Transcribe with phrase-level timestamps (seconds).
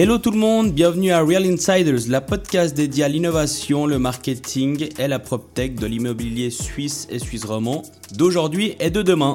[0.00, 4.90] Hello tout le monde, bienvenue à Real Insiders, la podcast dédiée à l'innovation, le marketing
[4.96, 7.82] et la PropTech de l'immobilier suisse et suisse romand
[8.14, 9.34] d'aujourd'hui et de demain.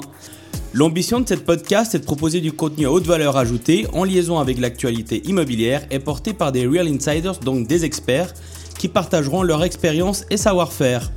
[0.74, 4.40] L'ambition de cette podcast est de proposer du contenu à haute valeur ajoutée en liaison
[4.40, 8.34] avec l'actualité immobilière et porté par des Real Insiders, donc des experts,
[8.80, 11.12] qui partageront leur expérience et savoir-faire.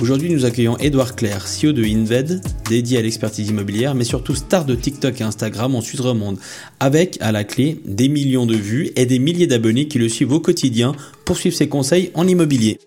[0.00, 4.64] Aujourd'hui, nous accueillons Edouard Claire, CEO de Inved, dédié à l'expertise immobilière, mais surtout star
[4.64, 6.38] de TikTok et Instagram en Suisse romande,
[6.78, 10.32] avec à la clé des millions de vues et des milliers d'abonnés qui le suivent
[10.32, 12.78] au quotidien pour suivre ses conseils en immobilier.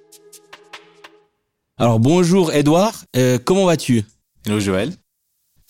[1.77, 4.05] Alors bonjour Edouard, euh, comment vas-tu?
[4.45, 4.93] Hello Joël.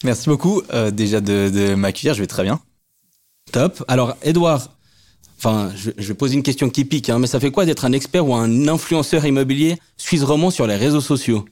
[0.04, 2.60] Merci beaucoup euh, déjà de, de m'accueillir, je vais très bien.
[3.52, 3.84] Top.
[3.88, 4.78] Alors Edouard,
[5.44, 7.86] Enfin, je, je, vais poser une question qui pique, hein, mais ça fait quoi d'être
[7.86, 11.46] un expert ou un influenceur immobilier suisse romand sur les réseaux sociaux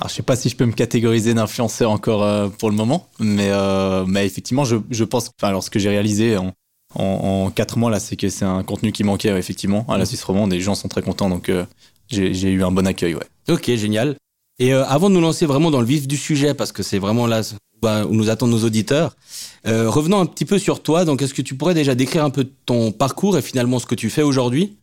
[0.00, 3.06] alors, je sais pas si je peux me catégoriser d'influenceur encore euh, pour le moment,
[3.20, 5.30] mais, euh, mais effectivement, je, je pense.
[5.38, 6.52] Enfin, alors ce que j'ai réalisé en,
[6.96, 10.06] en, en, quatre mois là, c'est que c'est un contenu qui manquait effectivement à la
[10.06, 10.50] Suisse romande.
[10.50, 11.64] Les gens sont très contents, donc euh,
[12.08, 13.26] j'ai eu un bon accueil, ouais.
[13.48, 14.16] Ok, génial.
[14.58, 17.28] Et avant de nous lancer vraiment dans le vif du sujet, parce que c'est vraiment
[17.28, 17.42] là
[17.82, 19.16] où nous attendent nos auditeurs,
[19.66, 21.04] euh, revenons un petit peu sur toi.
[21.04, 23.94] Donc, est-ce que tu pourrais déjà décrire un peu ton parcours et finalement ce que
[23.94, 24.76] tu fais aujourd'hui?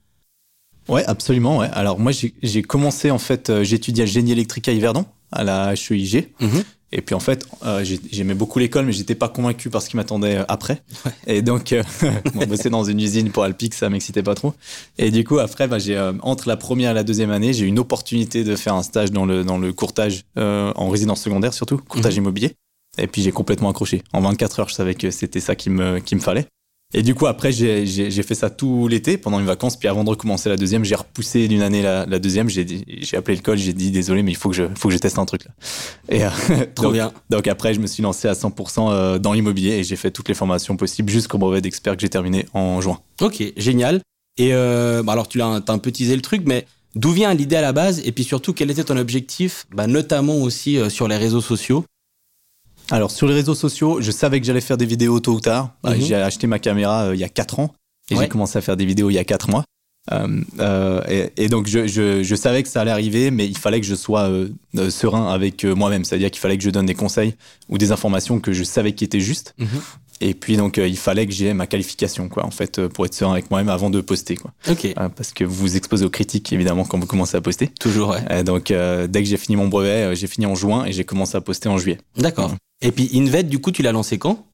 [0.87, 1.59] Ouais, absolument.
[1.59, 1.69] Ouais.
[1.73, 2.11] Alors moi,
[2.41, 6.29] j'ai commencé en fait, euh, j'étudiais le génie électrique à Yverdon, à la HEIG.
[6.41, 6.63] Mm-hmm.
[6.91, 9.95] Et puis en fait, euh, j'aimais beaucoup l'école, mais j'étais pas convaincu par ce qui
[9.95, 10.81] m'attendait euh, après.
[11.05, 11.11] Ouais.
[11.27, 11.83] Et donc, euh,
[12.33, 14.55] bon, bosser dans une usine pour Alpic, ça m'excitait pas trop.
[14.97, 17.65] Et du coup, après, bah, j'ai euh, entre la première et la deuxième année, j'ai
[17.65, 21.21] eu une opportunité de faire un stage dans le dans le courtage euh, en résidence
[21.21, 22.21] secondaire surtout, courtage mmh.
[22.21, 22.55] immobilier.
[22.99, 24.03] Et puis j'ai complètement accroché.
[24.13, 26.45] En 24 heures, je savais que c'était ça qui me qui me fallait.
[26.91, 29.77] Et du coup, après, j'ai fait ça tout l'été pendant une vacances.
[29.77, 32.49] Puis avant de recommencer la deuxième, j'ai repoussé d'une année la, la deuxième.
[32.49, 32.65] J'ai
[33.15, 35.19] appelé le code, j'ai dit désolé, mais il faut que je, faut que je teste
[35.19, 35.51] un truc là.
[36.09, 36.29] Et euh,
[36.75, 37.11] trop donc, bien.
[37.29, 40.29] Donc après, je me suis lancé à 100% euh, dans l'immobilier et j'ai fait toutes
[40.29, 42.99] les formations possibles jusqu'au brevet d'expert que j'ai terminé en juin.
[43.21, 44.01] Ok, génial.
[44.39, 46.65] Et euh, bah alors tu as, as un peu teasé le truc, mais
[46.95, 48.01] d'où vient l'idée à la base?
[48.05, 51.85] Et puis surtout, quel était ton objectif, bah, notamment aussi euh, sur les réseaux sociaux
[52.91, 55.75] alors sur les réseaux sociaux, je savais que j'allais faire des vidéos tôt ou tard.
[55.83, 56.05] Mm -hmm.
[56.05, 57.73] J'ai acheté ma caméra euh, il y a 4 ans
[58.09, 58.23] et ouais.
[58.23, 59.63] j'ai commencé à faire des vidéos il y a 4 mois.
[60.11, 63.57] Euh, euh, et, et, donc je, je, je, savais que ça allait arriver, mais il
[63.57, 64.25] fallait que je sois
[64.89, 66.03] serein avec moi-même.
[66.05, 67.33] C'est-à-dire qu'il fallait que je donne des conseils
[67.67, 69.53] ou des informations que je savais qui étaient justes.
[69.57, 69.81] Mm -hmm.
[70.21, 73.33] Et puis donc il fallait que j'ai ma qualification quoi en fait pour être serein
[73.37, 74.51] avec moi-même avant de poster quoi.
[74.73, 74.83] Ok.
[75.17, 77.67] parce que vous vous exposez aux critiques évidemment quand vous commencez à poster.
[77.85, 78.43] Toujours ouais.
[78.51, 78.65] Donc
[79.13, 81.69] dès que j'ai fini mon brevet, j'ai fini en juin et j'ai commencé à poster
[81.75, 81.99] en juillet.
[82.25, 82.51] D'accord.
[82.81, 84.45] Et puis Inved, du coup, tu l'as lancé quand?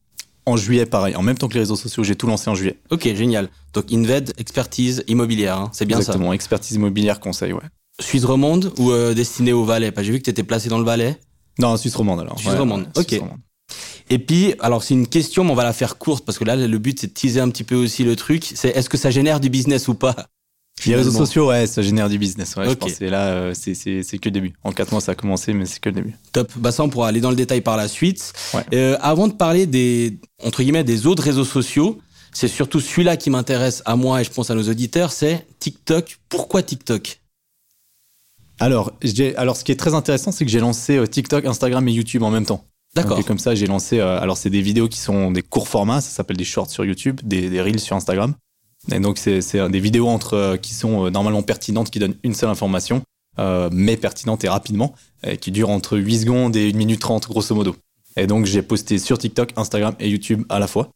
[0.48, 1.16] En juillet, pareil.
[1.16, 2.80] En même temps que les réseaux sociaux, j'ai tout lancé en juillet.
[2.92, 3.50] Ok, génial.
[3.74, 5.70] Donc Inved, expertise immobilière, hein.
[5.74, 7.64] c'est bien Exactement, ça Exactement, expertise immobilière, conseil, ouais.
[8.00, 9.92] Suisse romande ou euh, destiné au Valais?
[9.98, 11.18] J'ai vu que tu étais placé dans le Valais.
[11.60, 12.38] Non, Suisse romande alors.
[12.38, 13.06] Suisse ouais, romande, ok.
[13.08, 13.40] Suisse romande.
[14.10, 16.56] Et puis, alors c'est une question, mais on va la faire courte parce que là,
[16.56, 18.52] le but c'est de teaser un petit peu aussi le truc.
[18.54, 20.28] C'est est-ce que ça génère du business ou pas?
[20.86, 22.56] Les réseaux sociaux, ouais, ça génère du business.
[22.56, 22.72] Ouais, okay.
[22.72, 23.02] je pense.
[23.02, 24.54] Et là, euh, c'est que le début.
[24.64, 26.16] En quatre mois, ça a commencé, mais c'est que le début.
[26.32, 26.52] Top.
[26.58, 28.34] Bah ça, on pourra aller dans le détail par la suite.
[28.54, 28.64] Ouais.
[28.74, 32.00] Euh, avant de parler des entre guillemets des autres réseaux sociaux,
[32.34, 36.18] c'est surtout celui-là qui m'intéresse à moi et je pense à nos auditeurs, c'est TikTok.
[36.30, 37.22] Pourquoi TikTok?
[38.60, 38.92] Alors,
[39.38, 42.24] alors, ce qui est très intéressant, c'est que j'ai lancé euh, TikTok, Instagram et YouTube
[42.24, 42.66] en même temps.
[42.96, 43.24] D'accord.
[43.26, 44.00] Comme ça, j'ai lancé.
[44.00, 46.86] Euh, alors, c'est des vidéos qui sont des courts formats, ça s'appelle des shorts sur
[46.86, 48.34] YouTube, des, des reels sur Instagram.
[48.92, 52.50] Et donc, c'est des vidéos entre, euh, qui sont normalement pertinentes, qui donnent une seule
[52.50, 53.02] information,
[53.40, 57.28] euh, mais pertinentes et rapidement, et qui durent entre 8 secondes et 1 minute 30,
[57.28, 57.76] grosso modo.
[58.16, 60.90] Et donc, j'ai posté sur TikTok, Instagram et YouTube à la fois.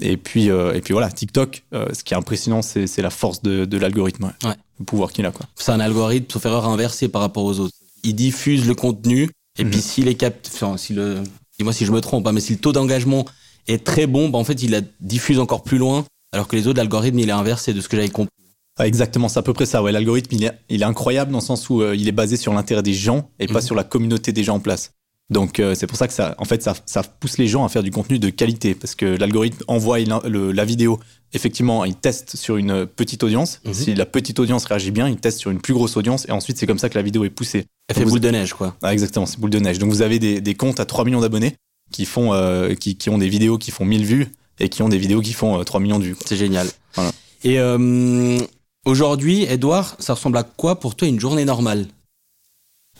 [0.00, 3.42] Et puis, euh, et puis voilà, TikTok, euh, ce qui est impressionnant, c'est la force
[3.42, 4.48] de, de l'algorithme, ouais.
[4.48, 4.56] ouais.
[4.80, 5.32] le pouvoir qu'il a.
[5.54, 7.74] C'est un algorithme, sauf erreur inversée par rapport aux autres.
[8.02, 9.70] Il diffuse le contenu, et mm -hmm.
[9.70, 10.34] puis s'il est cap...
[10.52, 11.22] enfin, si le...
[11.58, 13.24] dis-moi si je me trompe, hein, mais si le taux d'engagement
[13.68, 16.66] est très bon, bah, en fait, il la diffuse encore plus loin alors que les
[16.66, 18.30] autres, l'algorithme, il est inversé de ce que j'avais compris.
[18.76, 19.82] Ah, exactement, c'est à peu près ça.
[19.82, 22.36] Ouais, l'algorithme, il est, il est incroyable dans le sens où euh, il est basé
[22.36, 23.52] sur l'intérêt des gens et mmh.
[23.52, 24.92] pas sur la communauté des gens en place.
[25.30, 27.68] Donc euh, c'est pour ça que ça, en fait, ça, ça pousse les gens à
[27.68, 30.98] faire du contenu de qualité parce que l'algorithme envoie la, le, la vidéo.
[31.32, 33.60] Effectivement, il teste sur une petite audience.
[33.64, 33.72] Mmh.
[33.72, 36.58] Si la petite audience réagit bien, il teste sur une plus grosse audience et ensuite
[36.58, 37.66] c'est comme ça que la vidéo est poussée.
[37.88, 38.76] Elle fait boule de neige, quoi.
[38.82, 39.78] Ah, exactement, c'est boule de neige.
[39.78, 41.54] Donc vous avez des, des comptes à 3 millions d'abonnés
[41.92, 44.28] qui font, euh, qui, qui ont des vidéos qui font 1000 vues
[44.60, 46.16] et qui ont des vidéos qui font euh, 3 millions de vues.
[46.24, 46.68] C'est génial.
[46.94, 47.12] Voilà.
[47.42, 48.38] Et euh,
[48.84, 51.86] aujourd'hui, Edouard, ça ressemble à quoi pour toi une journée normale?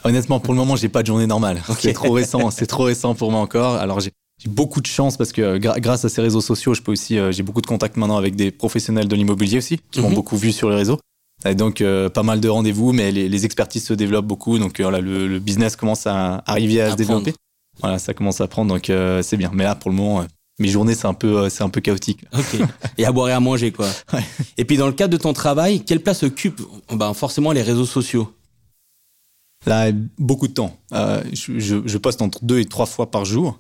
[0.05, 1.63] Honnêtement, pour le moment, j'ai pas de journée normale.
[1.69, 1.89] Okay.
[1.89, 3.75] C'est trop récent, c'est trop récent pour moi encore.
[3.75, 4.13] Alors j'ai
[4.47, 7.33] beaucoup de chance parce que gra grâce à ces réseaux sociaux, je peux aussi, euh,
[7.33, 10.15] j'ai beaucoup de contacts maintenant avec des professionnels de l'immobilier aussi, qui m'ont mm -hmm.
[10.15, 10.99] beaucoup vu sur les réseaux.
[11.47, 14.81] Et donc euh, pas mal de rendez-vous, mais les, les, expertises se développent beaucoup, donc
[14.81, 17.35] voilà, le, le, business commence à arriver à, à se développer.
[17.81, 19.51] Voilà, ça commence à prendre, donc euh, c'est bien.
[19.53, 20.25] Mais là, pour le moment,
[20.59, 22.25] mes journées, c'est un peu, c'est un peu chaotique.
[22.33, 22.61] Ok.
[22.99, 23.89] Et à boire et à manger, quoi.
[24.13, 24.25] Ouais.
[24.57, 26.63] Et puis, dans le cadre de ton travail, quelle place occupent
[26.93, 28.33] ben, forcément les réseaux sociaux?
[29.67, 30.77] Là, beaucoup de temps.
[30.93, 33.59] Euh, je, je, je, poste entre deux et trois fois par jour.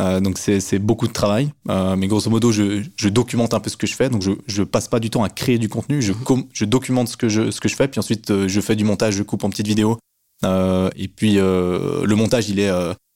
[0.00, 3.70] Euh, donc c'est beaucoup de travail, euh, mais grosso modo je, je, documente un peu
[3.70, 6.02] ce que je fais, donc je, je passe pas du temps à créer du contenu,
[6.02, 6.12] je,
[6.52, 8.82] je documente ce que je, ce que je fais, puis ensuite euh, je fais du
[8.82, 9.96] montage, je coupe en petites vidéos,
[10.44, 12.72] euh, et puis euh, le montage il est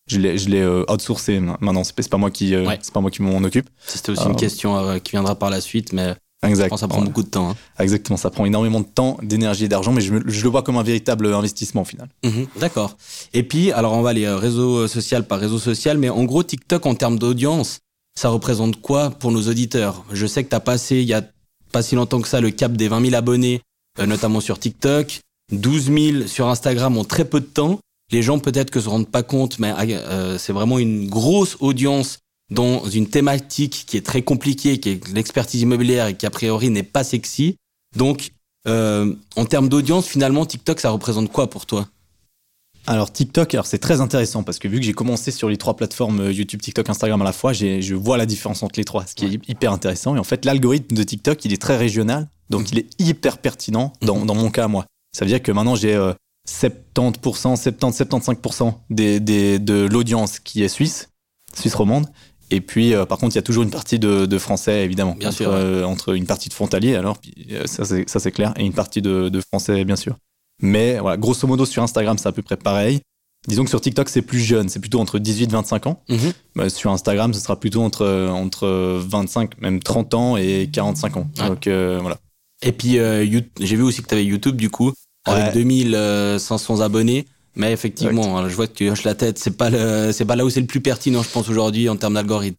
[0.09, 2.79] je l'ai je l'ai outsourcé maintenant, c'est pas moi qui ouais.
[2.83, 3.69] c'est pas moi qui m'en occupe.
[3.87, 6.15] C'était aussi une question qui viendra par la suite, mais
[6.47, 6.65] Exact.
[6.65, 7.51] Je pense que ça prend beaucoup de temps.
[7.51, 7.57] Hein.
[7.81, 10.77] Exactement, ça prend énormément de temps, d'énergie et d'argent, mais je, je, le vois comme
[10.77, 12.09] un véritable investissement au final.
[12.23, 12.97] Mmh, D'accord.
[13.35, 16.25] Et puis, alors on va aller euh, réseau euh, social par réseau social, mais en
[16.25, 17.81] gros, TikTok en termes d'audience,
[18.17, 20.05] ça représente quoi pour nos auditeurs?
[20.13, 21.23] Je sais que tu as passé, il y a
[21.73, 23.61] pas si longtemps que ça, le cap des 20 000 abonnés,
[23.99, 25.21] euh, notamment sur TikTok,
[25.51, 27.81] 12 000 sur Instagram en très peu de temps.
[28.11, 32.19] Les gens peut-être que se rendent pas compte, mais euh, c'est vraiment une grosse audience
[32.51, 36.71] dans une thématique qui est très compliquée, qui est l'expertise immobilière et qui a priori
[36.71, 37.57] n'est pas sexy.
[37.97, 38.31] Donc,
[38.67, 41.89] euh, en termes d'audience, finalement, TikTok, ça représente quoi pour toi?
[42.87, 45.77] Alors TikTok, alors c'est très intéressant parce que vu que j'ai commencé sur les trois
[45.77, 49.05] plateformes euh, YouTube, TikTok, Instagram à la fois, je vois la différence entre les trois,
[49.05, 50.17] ce qui est hyper intéressant.
[50.17, 52.69] Et en fait, l'algorithme de TikTok, il est très régional, donc mmh.
[52.73, 54.27] il est hyper pertinent dans, mmh.
[54.27, 54.87] dans, mon cas moi.
[55.13, 56.15] Ça veut dire que maintenant j'ai euh,
[56.49, 61.11] 70%, 70-75% des, des, de l'audience qui est suisse,
[61.55, 62.07] suisse romande,
[62.51, 65.15] et puis, euh, par contre, il y a toujours une partie de, de français, évidemment.
[65.15, 65.51] Bien entre, sûr.
[65.53, 69.03] Euh, entre une partie de frontalier, alors, puis, euh, ça c'est clair, et une partie
[69.03, 70.17] de, de, français, bien sûr.
[70.63, 73.01] Mais voilà, grosso modo, sur Instagram, c'est à peu près pareil.
[73.47, 76.03] Disons que sur TikTok, c'est plus jeune, c'est plutôt entre 18 et 25 ans.
[76.09, 76.69] Mm -hmm.
[76.69, 78.67] sur Instagram, ce sera plutôt entre, entre
[79.07, 81.29] 25, même 30 ans et 45 ans.
[81.39, 81.49] Ouais.
[81.49, 82.19] Donc, voilà.
[82.63, 82.99] Et puis,
[83.61, 84.93] j'ai vu aussi que tu avais YouTube, du coup,
[85.25, 85.65] avec ouais.
[85.65, 87.27] 2500 abonnés.
[87.57, 88.49] Mais effectivement, ouais.
[88.49, 89.39] je vois que tu hoches la tête.
[89.39, 91.97] C'est pas le, c'est pas là où c'est le plus pertinent, je pense aujourd'hui en
[91.97, 92.57] termes d'algorithme.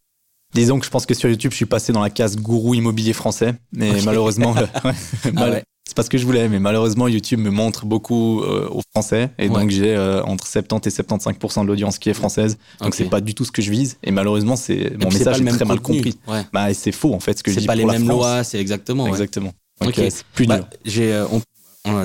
[0.54, 3.14] Disons que je pense que sur YouTube, je suis passé dans la case gourou immobilier
[3.14, 4.02] français, mais okay.
[4.04, 5.64] malheureusement, ah ouais.
[5.86, 9.30] c'est pas ce que je voulais, mais malheureusement, YouTube me montre beaucoup euh, aux Français,
[9.38, 12.58] et donc j'ai euh, entre 70 et 75 de l'audience qui est française.
[12.80, 13.04] Donc okay.
[13.04, 15.52] c'est pas du tout ce que je vise, et malheureusement, c'est mon message est, est
[15.52, 16.18] très mal compris.
[16.28, 16.42] Ouais.
[16.52, 17.62] Bah, c'est faux en fait ce que je dis.
[17.62, 19.08] C'est pas les mêmes lois, c'est exactement.
[19.08, 19.54] Exactement.
[19.82, 20.10] Okay.
[20.48, 20.68] bah, dur.
[20.84, 21.26] J'ai, euh,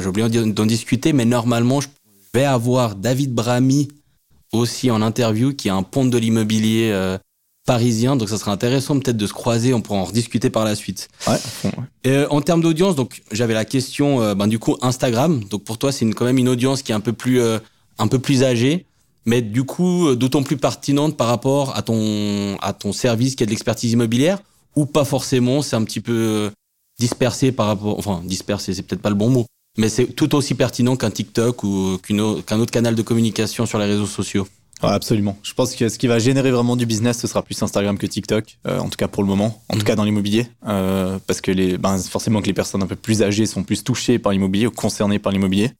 [0.00, 1.88] j'ai oublié d'en discuter, mais normalement, je
[2.32, 3.88] vais avoir David Brami
[4.52, 7.18] aussi en interview, qui est un pont de l'immobilier euh,
[7.66, 8.16] parisien.
[8.16, 9.74] Donc ça serait intéressant peut-être de se croiser.
[9.74, 11.08] On pourra en rediscuter par la suite.
[11.26, 11.34] Ouais.
[11.64, 11.70] ouais.
[12.06, 15.42] Euh, en termes d'audience, donc j'avais la question, euh, ben, du coup Instagram.
[15.44, 17.40] Donc pour toi, c'est quand même une audience qui est un peu plus,
[17.98, 18.86] un peu plus âgée,
[19.26, 23.46] mais du coup d'autant plus pertinente par rapport à ton, à ton service qui est
[23.46, 24.38] de l'expertise immobilière,
[24.76, 25.62] ou pas forcément.
[25.62, 26.50] C'est un petit peu
[26.98, 30.54] dispersé par rapport, enfin dispersé, c'est peut-être pas le bon mot mais c'est tout aussi
[30.54, 34.46] pertinent qu'un TikTok ou qu'un qu autre canal de communication sur les réseaux sociaux.
[34.82, 35.38] Ouais, absolument.
[35.42, 38.06] Je pense que ce qui va générer vraiment du business, ce sera plus Instagram que
[38.06, 39.78] TikTok, euh, en tout cas pour le moment, en mmh.
[39.78, 42.96] tout cas dans l'immobilier, euh, parce que les, ben, forcément que les personnes un peu
[42.96, 45.70] plus âgées sont plus touchées par l'immobilier ou concernées par l'immobilier.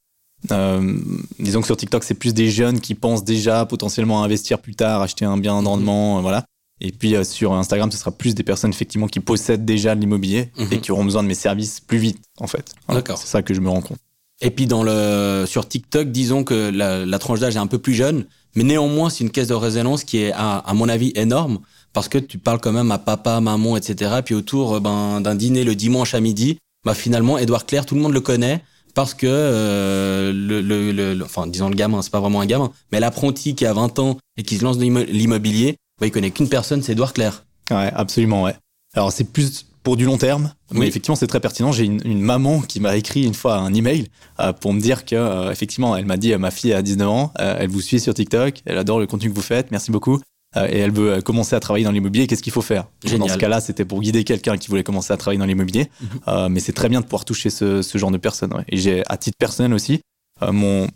[0.52, 0.96] Euh,
[1.38, 4.74] disons que sur TikTok, c'est plus des jeunes qui pensent déjà potentiellement à investir plus
[4.74, 6.22] tard, acheter un bien de rendement, mmh.
[6.22, 6.44] voilà.
[6.80, 10.00] Et puis euh, sur Instagram, ce sera plus des personnes effectivement qui possèdent déjà de
[10.00, 10.64] l'immobilier mmh.
[10.72, 12.74] et qui auront besoin de mes services plus vite, en fait.
[12.86, 13.18] Voilà, D'accord.
[13.18, 13.98] C'est ça que je me rends compte.
[14.40, 17.78] Et puis dans le sur TikTok, disons que la, la tranche d'âge est un peu
[17.78, 21.12] plus jeune, mais néanmoins c'est une caisse de résonance qui est à, à, mon avis
[21.14, 21.60] énorme
[21.92, 24.16] parce que tu parles quand même à papa, maman, etc.
[24.24, 28.00] Puis autour ben, d'un dîner le dimanche à midi, bah finalement Edouard Claire, tout le
[28.00, 28.62] monde le connaît
[28.94, 32.72] parce que euh, le, le, le, enfin disons le gamin, c'est pas vraiment un gamin,
[32.92, 36.30] mais l'apprenti qui a 20 ans et qui se lance dans l'immobilier, bah, il connaît
[36.30, 37.44] qu'une personne, c'est Edouard Claire.
[37.70, 38.54] Ouais, absolument, ouais.
[38.94, 40.80] Alors c'est plus pour du long terme, oui.
[40.80, 41.70] mais effectivement c'est très pertinent.
[41.70, 44.08] J'ai une, une, maman qui m'a écrit une fois un email
[44.40, 47.32] euh, pour me dire que euh, effectivement elle m'a dit ma fille a 19 ans,
[47.38, 50.20] euh, elle vous suit sur TikTok, elle adore le contenu que vous faites, merci beaucoup.
[50.56, 52.28] Euh, et elle veut commencer à travailler dans l'immobilier.
[52.28, 52.86] Qu'est-ce qu'il faut faire?
[53.04, 53.26] Génial.
[53.26, 55.90] Dans ce cas-là, c'était pour guider quelqu'un qui voulait commencer à travailler dans l'immobilier.
[56.00, 56.48] Mm -hmm.
[56.48, 58.54] mais c'est très bien de pouvoir toucher ce, ce genre de personnes.
[58.54, 58.64] Ouais.
[58.68, 60.00] Et j'ai à titre personnel aussi
[60.40, 60.86] mon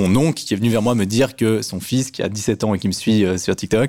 [0.00, 2.64] mon oncle qui est venu vers moi me dire que son fils qui a 17
[2.64, 3.88] ans et qui me suit sur TikTok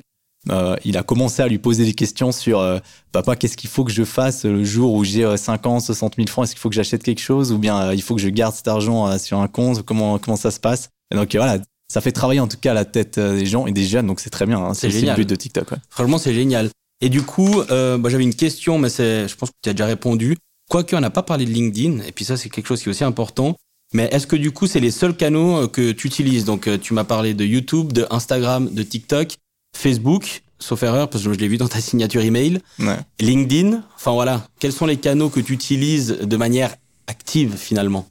[0.52, 2.80] euh, il a commencé à lui poser des questions sur euh,
[3.12, 6.28] papa, qu'est-ce qu'il faut que je fasse le jour où j'ai euh, 50, 60 000
[6.28, 6.44] francs?
[6.44, 7.52] Est-ce qu'il faut que j'achète quelque chose?
[7.52, 9.84] Ou bien euh, il faut que je garde cet argent euh, sur un compte?
[9.84, 10.90] Comment comment ça se passe?
[11.12, 13.86] Et Donc voilà, ça fait travailler en tout cas la tête des gens et des
[13.86, 14.60] jeunes, donc c'est très bien.
[14.60, 15.72] Hein, c'est le but de TikTok.
[15.72, 15.78] Ouais.
[15.90, 16.70] Franchement, c'est génial.
[17.02, 19.86] Et du coup, bah, j'avais une question, mais c'est, je pense que tu as déjà
[19.86, 20.38] répondu.
[20.70, 22.92] Quoique on n'a pas parlé de LinkedIn, et puis ça c'est quelque chose qui est
[22.92, 23.56] aussi important.
[23.94, 26.44] Mais est-ce que du coup c'est les seuls canaux que tu utilises?
[26.44, 29.38] Donc tu m'as parlé de YouTube, de Instagram, de TikTok,
[29.75, 32.60] Facebook sauf erreur, parce que je l'ai vu dans ta signature email.
[32.79, 32.98] Ouais.
[33.20, 36.75] LinkedIn, enfin voilà, quels sont les canaux que tu utilises de manière
[37.08, 38.08] active finalement?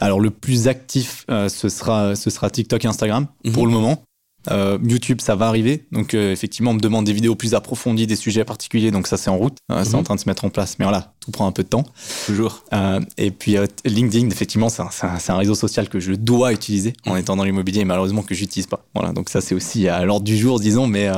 [0.00, 3.52] Alors le plus actif, euh, ce, sera, ce sera TikTok et Instagram, mm -hmm.
[3.52, 4.02] pour le moment.
[4.50, 5.84] Euh, YouTube, ça va arriver.
[5.92, 8.90] Donc, euh, effectivement, on me demande des vidéos plus approfondies, des sujets particuliers.
[8.90, 9.56] Donc, ça, c'est en route.
[9.70, 10.04] Euh, C'est en Mhm.
[10.04, 10.76] train de se mettre en place.
[10.78, 11.84] Mais voilà, tout prend un peu de temps.
[12.26, 12.64] Toujours.
[12.72, 14.82] Euh, et puis, LinkedIn, effectivement, c'est
[15.30, 18.66] un, réseau social que je dois utiliser en étant dans l'immobilier, et malheureusement que j'utilise
[18.66, 18.84] pas.
[18.94, 21.08] Voilà, donc ça, c'est aussi à l'ordre du jour, disons, mais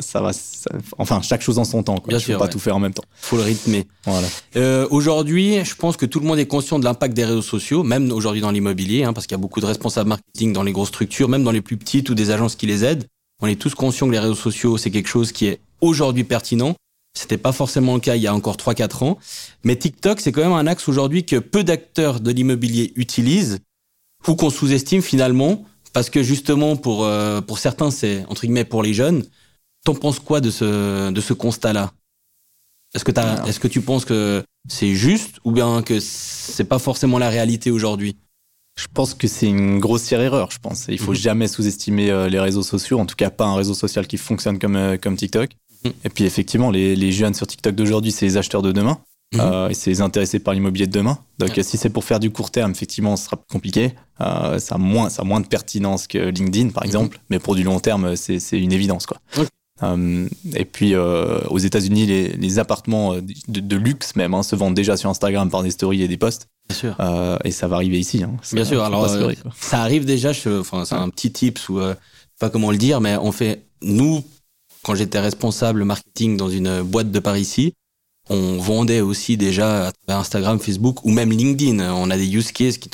[0.00, 0.32] ça va.
[0.32, 1.96] ça- enfin, chaque chose en son temps.
[1.96, 2.08] Quoi.
[2.08, 2.50] Bien je sûr, peux pas ouais.
[2.50, 3.04] tout faire en même temps.
[3.14, 3.86] Faut le rythmer.
[4.04, 4.28] Voilà.
[4.90, 8.10] Aujourd'hui, je pense que tout le monde est conscient de l'impact des réseaux sociaux, même
[8.12, 10.88] aujourd'hui dans l'immobilier, hein, parce qu'il y a beaucoup de responsables marketing dans les grosses
[10.88, 13.06] structures, même dans les plus petites ou des agences qui les aident.
[13.40, 16.74] On est tous conscients que les réseaux sociaux, c'est quelque chose qui est aujourd'hui pertinent.
[17.14, 19.18] C'était pas forcément le cas il y a encore 3-4 ans.
[19.64, 23.58] Mais TikTok, c'est quand même un axe aujourd'hui que peu d'acteurs de l'immobilier utilisent
[24.28, 25.64] ou qu'on sous-estime finalement
[25.94, 29.24] parce que justement pour, euh, pour certains, c'est entre guillemets pour les jeunes.
[29.84, 31.92] T'en penses quoi de ce, de ce constat-là?
[32.94, 33.12] Est-ce que,
[33.48, 37.70] est-ce que tu penses que c'est juste ou bien que c'est pas forcément la réalité
[37.70, 38.16] aujourd'hui?
[38.78, 40.86] Je pense que c'est une grossière erreur, je pense.
[40.88, 41.16] Il faut Mhm.
[41.18, 44.58] jamais sous-estimer euh, les réseaux sociaux, en tout cas pas un réseau social qui fonctionne
[44.58, 45.50] comme, euh, comme TikTok.
[45.84, 45.92] Mhm.
[46.04, 48.98] Et puis effectivement, les, les jeunes sur TikTok d'aujourd'hui, c'est les acheteurs de demain.
[49.32, 49.40] Mhm.
[49.40, 51.18] Euh, et c'est les intéressés par l'immobilier de demain.
[51.38, 51.62] Donc Ouais.
[51.62, 53.92] si c'est pour faire du court terme, effectivement, ce sera plus compliqué.
[54.20, 57.20] Euh, ça, a moins, ça a moins de pertinence que LinkedIn, par exemple.
[57.30, 59.06] Mais pour du long terme, c'est une évidence.
[59.06, 59.18] Quoi.
[59.82, 64.42] Euh, et puis euh, aux États-Unis, les, les appartements euh, de, de luxe même hein,
[64.42, 66.48] se vendent déjà sur Instagram par des stories et des posts.
[66.68, 66.96] Bien sûr.
[67.00, 68.22] Euh, et ça va arriver ici.
[68.22, 68.32] Hein.
[68.42, 68.82] Ça, Bien sûr.
[68.82, 69.08] Alors,
[69.58, 70.32] ça arrive déjà.
[70.60, 71.94] Enfin, c'est un petit tips ou euh,
[72.38, 74.22] pas comment le dire, mais on fait nous
[74.82, 77.74] quand j'étais responsable marketing dans une boîte de par ici,
[78.28, 81.92] on vendait aussi déjà à travers Instagram, Facebook ou même LinkedIn.
[81.92, 82.88] On a des use cases qui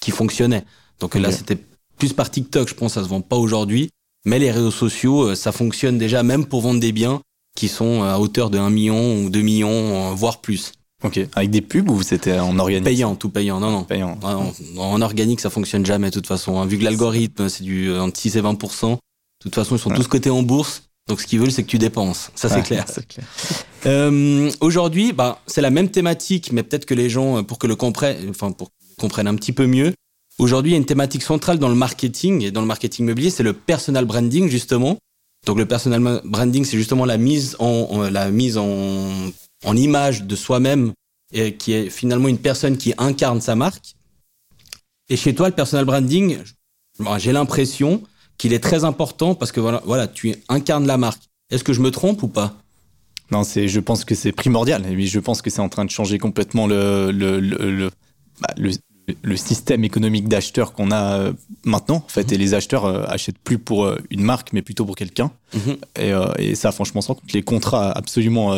[0.00, 0.64] qui fonctionnaient.
[1.00, 1.58] Donc là, c'était
[1.98, 2.68] plus par TikTok.
[2.68, 3.90] Je pense ça se vend pas aujourd'hui,
[4.24, 7.20] mais les réseaux sociaux, euh, ça fonctionne déjà même pour vendre des biens
[7.56, 10.72] qui sont à hauteur de 1 million ou 2 millions, euh, voire plus.
[11.04, 11.18] Ok.
[11.34, 12.84] Avec des pubs ou c'était en organique?
[12.84, 13.58] Payant, tout payant.
[13.60, 13.82] Non, non.
[13.84, 14.18] Payant.
[14.22, 16.60] Ah non, en organique, ça fonctionne jamais de toute façon.
[16.60, 16.66] hein.
[16.66, 18.98] Vu que l'algorithme, c'est du euh, entre 6 et 20 De
[19.40, 19.96] toute façon, ils sont Ouais.
[19.96, 20.84] tous cotés en bourse.
[21.08, 22.30] Donc, ce qu'ils veulent, c'est que tu dépenses.
[22.36, 22.84] Ça, c'est Ouais, clair.
[22.86, 23.26] Clair.
[23.86, 27.66] Euh, Aujourd'hui, bah, c'est la même thématique, mais peut-être que les gens, euh, pour que
[27.66, 29.92] le comprennent, enfin, pour qu'ils comprennent un petit peu mieux.
[30.38, 33.30] Aujourd'hui, il y a une thématique centrale dans le marketing et dans le marketing immobilier,
[33.30, 34.98] c'est le personal branding, justement.
[35.46, 38.12] Donc, le personal branding, c'est justement la mise en,
[39.76, 40.92] image de soi-même
[41.32, 43.94] et qui est finalement une personne qui incarne sa marque.
[45.08, 46.38] Et chez toi, le personal branding,
[47.18, 48.02] j'ai l'impression
[48.38, 51.22] qu'il est très important parce que voilà, voilà, tu incarnes la marque.
[51.50, 52.54] Est-ce que je me trompe ou pas?
[53.30, 54.86] Non, c'est, je pense que c'est primordial.
[54.86, 57.10] Et je pense que c'est en train de changer complètement le,
[58.40, 58.72] bah, le,
[59.22, 61.32] le système économique d'acheteurs qu'on a euh,
[61.64, 61.96] maintenant.
[61.96, 62.34] En fait, Mhm.
[62.34, 65.30] et les acheteurs euh, achètent plus pour euh, une marque, mais plutôt pour quelqu'un.
[65.54, 65.76] Mhm.
[65.98, 68.56] Et, euh, et ça, franchement, sans compte les contrats absolument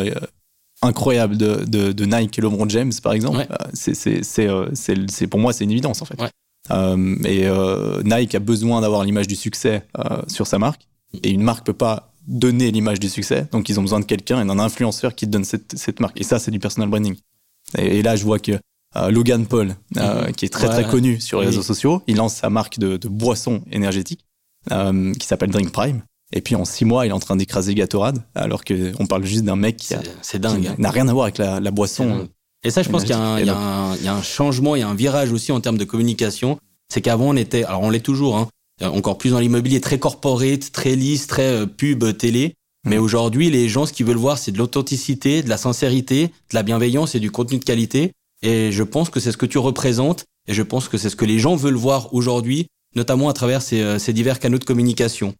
[0.81, 3.47] incroyables de, de, de Nike et LeBron James, par exemple, Ouais.
[3.73, 6.19] c'est, pour moi, c'est une évidence, en fait.
[6.21, 6.29] Ouais.
[7.25, 7.47] Et
[8.03, 9.83] Nike a besoin d'avoir l'image du succès
[10.27, 10.87] sur sa marque.
[11.23, 13.47] Et une marque peut pas donner l'image du succès.
[13.51, 16.19] Donc, ils ont besoin de quelqu'un et d'un influenceur qui donne cette, cette marque.
[16.19, 17.15] Et ça, c'est du personal branding.
[17.77, 18.53] Et là, je vois que
[18.97, 20.31] euh, Logan Paul, euh, Mhm.
[20.33, 20.73] qui est très, Ouais.
[20.83, 21.51] très connu sur les Oui.
[21.51, 24.21] réseaux sociaux, il lance sa marque de, de boissons énergétiques
[24.71, 26.01] euh, qui s'appelle Drink Prime.
[26.33, 29.43] Et puis en six mois, il est en train d'écraser Gatorade, alors qu'on parle juste
[29.43, 30.01] d'un mec qui, hein.
[30.79, 32.27] n'a rien à voir avec la, boisson.
[32.63, 34.15] Et ça, je pense qu'il y, a un- il y a un- il y a
[34.15, 36.57] un changement, il y a un virage aussi en termes de communication.
[36.91, 38.47] C'est qu'avant, on était, alors on l'est toujours, hein,
[38.81, 42.55] euh, encore plus dans l'immobilier, très corporate, très lisse, très euh, pub, euh, télé.
[42.87, 43.03] Mais Mhm.
[43.03, 46.63] aujourd'hui, les gens, ce qu'ils veulent voir, c'est de l'authenticité, de la sincérité, de la
[46.63, 48.11] bienveillance et du contenu de qualité.
[48.45, 50.25] Et je pense que c'est ce que tu représentes.
[50.47, 53.61] Et je pense que c'est ce que les gens veulent voir aujourd'hui, notamment à travers
[53.61, 55.33] ces, euh, ces divers canaux de communication.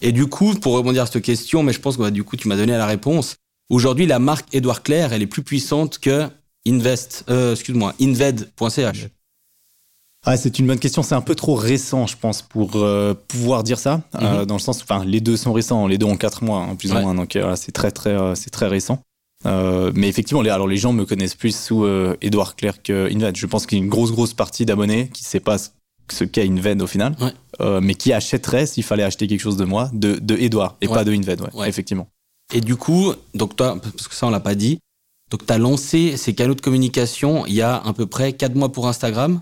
[0.00, 2.36] Et du coup, pour rebondir à cette question, mais je pense que bah, du coup,
[2.36, 3.36] tu m'as donné la réponse.
[3.70, 6.28] Aujourd'hui, la marque Édouard Claire, elle est plus puissante que
[6.66, 9.08] Invest, euh, excuse-moi, Inved.ch.
[10.26, 11.02] Ah, c'est une bonne question.
[11.02, 14.02] C'est un peu trop récent, je pense, pour euh, pouvoir dire ça.
[14.22, 15.86] Euh, dans le sens, enfin, les deux sont récents.
[15.86, 16.98] Les deux ont quatre mois, hein, plus Ouais.
[16.98, 17.14] ou moins.
[17.14, 19.00] Donc, c'est très, très, c'est très récent.
[19.46, 23.36] Euh, mais effectivement, les, alors les gens me connaissent plus sous euh, Edouard que Inved.
[23.36, 26.24] Je pense qu'il y a une grosse, grosse partie d'abonnés qui ne sait pas ce,
[26.24, 27.32] qu'est Inved au final, Ouais.
[27.60, 30.88] euh, mais qui achèterait s'il fallait acheter quelque chose de moi, de, de Edouard et
[30.88, 30.94] Ouais.
[30.94, 31.40] pas de Inved.
[31.54, 32.08] Ouais, effectivement.
[32.52, 34.78] Et du coup, donc toi, parce que ça on l'a pas dit,
[35.30, 38.54] donc tu as lancé ces canaux de communication il y a à peu près 4
[38.54, 39.40] mois pour Instagram,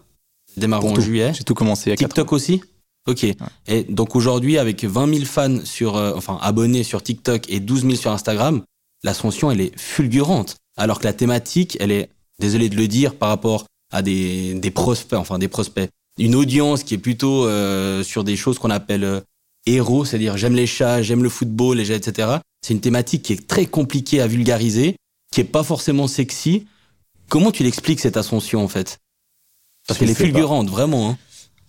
[0.56, 1.32] démarrons en juillet.
[1.35, 2.62] J'ai tout commencé il y a quatre TikTok aussi?
[3.09, 3.26] Ok.
[3.66, 7.82] Et donc aujourd'hui, avec 20 000 fans sur, euh, enfin abonnés sur TikTok et 12
[7.82, 8.62] 000 sur Instagram,
[9.02, 10.56] l'ascension elle est fulgurante.
[10.76, 14.71] Alors que la thématique, elle est, désolé de le dire, par rapport à des, des
[14.71, 19.04] prospects, enfin des prospects, une audience qui est plutôt euh, sur des choses qu'on appelle
[19.04, 19.21] euh,
[19.66, 22.37] héros, c'est-à-dire j'aime les chats, j'aime le football, les jets, etc.
[22.62, 24.97] C'est une thématique qui est très compliquée à vulgariser,
[25.32, 26.66] qui est pas forcément sexy.
[27.28, 28.99] Comment tu l'expliques cette ascension en fait?
[29.87, 30.25] Parce qu'elle est pas.
[30.25, 31.11] fulgurante, vraiment.
[31.11, 31.18] Hein.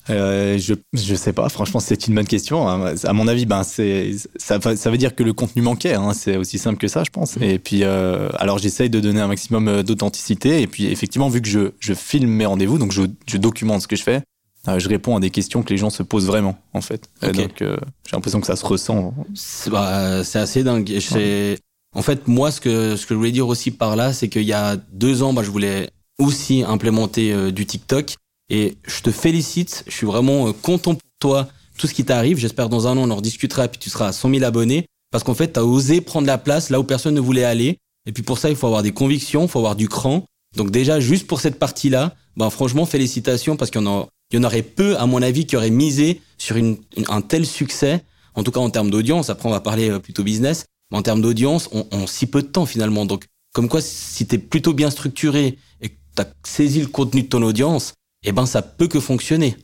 [0.10, 1.48] Euh, je je sais pas.
[1.50, 2.68] Franchement, c'est une bonne question.
[2.68, 2.96] hein.
[3.04, 5.94] À mon avis, ben c'est ça, ça veut dire que le contenu manquait.
[5.94, 6.14] hein.
[6.14, 7.38] C'est aussi simple que ça, je pense.
[7.42, 10.62] Et puis euh, alors j'essaye de donner un maximum euh, d'authenticité.
[10.62, 13.88] Et puis effectivement, vu que je je filme mes rendez-vous, donc je, je documente ce
[13.88, 14.22] que je fais.
[14.68, 17.10] euh, je réponds à des questions que les gens se posent vraiment, en fait.
[17.22, 17.36] Et Ok.
[17.36, 19.14] donc, j'ai l'impression que ça se ressent.
[19.36, 20.90] C'est bah, assez dingue.
[21.00, 21.60] C'est-
[21.96, 24.44] En fait, moi, ce que, ce que je voulais dire aussi par là, c'est qu'il
[24.46, 28.16] y a deux ans, bah, je voulais aussi implémenter du TikTok.
[28.54, 29.84] Et je te félicite.
[29.88, 31.48] Je suis vraiment euh, content pour toi.
[31.76, 32.38] Tout ce qui t'arrive.
[32.38, 33.68] J'espère dans un an, on en rediscutera.
[33.68, 34.86] Puis tu seras à 100 000 abonnés.
[35.12, 37.80] Parce qu'en fait, tu as osé prendre la place là où personne ne voulait aller.
[38.06, 40.24] Et puis pour ça, il faut avoir des convictions, il faut avoir du cran.
[40.56, 44.98] Donc déjà, juste pour cette partie-là, ben franchement, félicitations parce qu'il y en, aurait peu,
[44.98, 48.04] à mon avis, qui auraient misé sur un tel succès.
[48.36, 49.32] En tout cas, en termes d'audience.
[49.32, 50.66] Après, on va parler euh, plutôt business.
[50.92, 53.08] Mais en termes d'audience, on, on si peu de temps finalement.
[53.08, 57.28] Donc, comme quoi, si t'es plutôt bien structuré et que t'as saisi le contenu de
[57.28, 59.58] ton audience, eh ben, ça peut que fonctionner.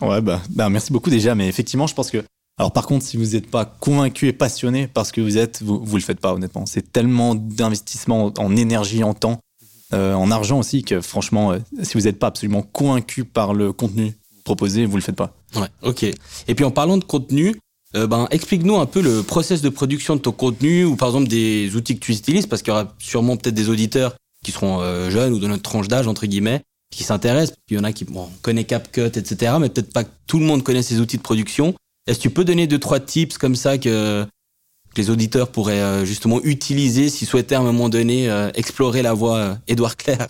[0.00, 1.34] Ouais, bah, bah, merci beaucoup déjà.
[1.34, 2.24] Mais effectivement, je pense que.
[2.58, 5.78] Alors, par contre, si vous n'êtes pas convaincu et passionné parce que vous êtes, vous,
[5.84, 6.64] vous le faites pas, honnêtement.
[6.64, 9.40] C'est tellement d'investissement en énergie, en temps,
[9.92, 13.72] euh, en argent aussi que, franchement, euh, si vous n'êtes pas absolument convaincu par le
[13.72, 15.34] contenu proposé, vous le faites pas.
[15.54, 16.04] Ouais, ok.
[16.04, 17.56] Et puis en parlant de contenu,
[17.94, 21.28] euh, ben explique-nous un peu le process de production de ton contenu ou par exemple
[21.28, 24.80] des outils que tu utilises parce qu'il y aura sûrement peut-être des auditeurs qui seront
[25.10, 26.62] jeunes ou de notre tranche d'âge entre guillemets
[26.96, 27.56] qui s'intéressent.
[27.70, 29.54] Il y en a qui bon, on connaît CapCut, etc.
[29.60, 31.74] Mais peut-être pas que tout le monde connaît ces outils de production.
[32.06, 35.80] Est-ce que tu peux donner deux trois tips comme ça que, que les auditeurs pourraient
[35.80, 39.96] euh, justement utiliser s'ils souhaitaient à un moment donné euh, explorer la voie euh, Édouard
[39.96, 40.26] Claire?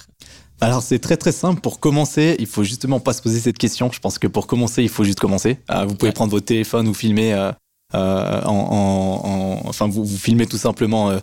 [0.60, 1.60] Alors, c'est très très simple.
[1.60, 3.90] Pour commencer, il faut justement pas se poser cette question.
[3.92, 5.58] Je pense que pour commencer, il faut juste commencer.
[5.86, 6.12] Vous pouvez Ouais.
[6.14, 7.52] prendre votre téléphone ou filmer euh,
[7.94, 11.18] euh, en, en- en- enfin, vous, vous filmez tout simplement euh,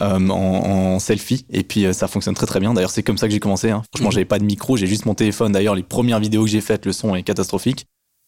[0.00, 2.74] en, en selfie et puis euh, ça fonctionne très très bien.
[2.74, 3.70] D'ailleurs, c'est comme ça que j'ai commencé.
[3.70, 3.82] hein.
[3.92, 4.12] Franchement, Mhm.
[4.14, 5.52] j'avais pas de micro, j'ai juste mon téléphone.
[5.52, 7.86] D'ailleurs, les premières vidéos que j'ai faites, le son est catastrophique.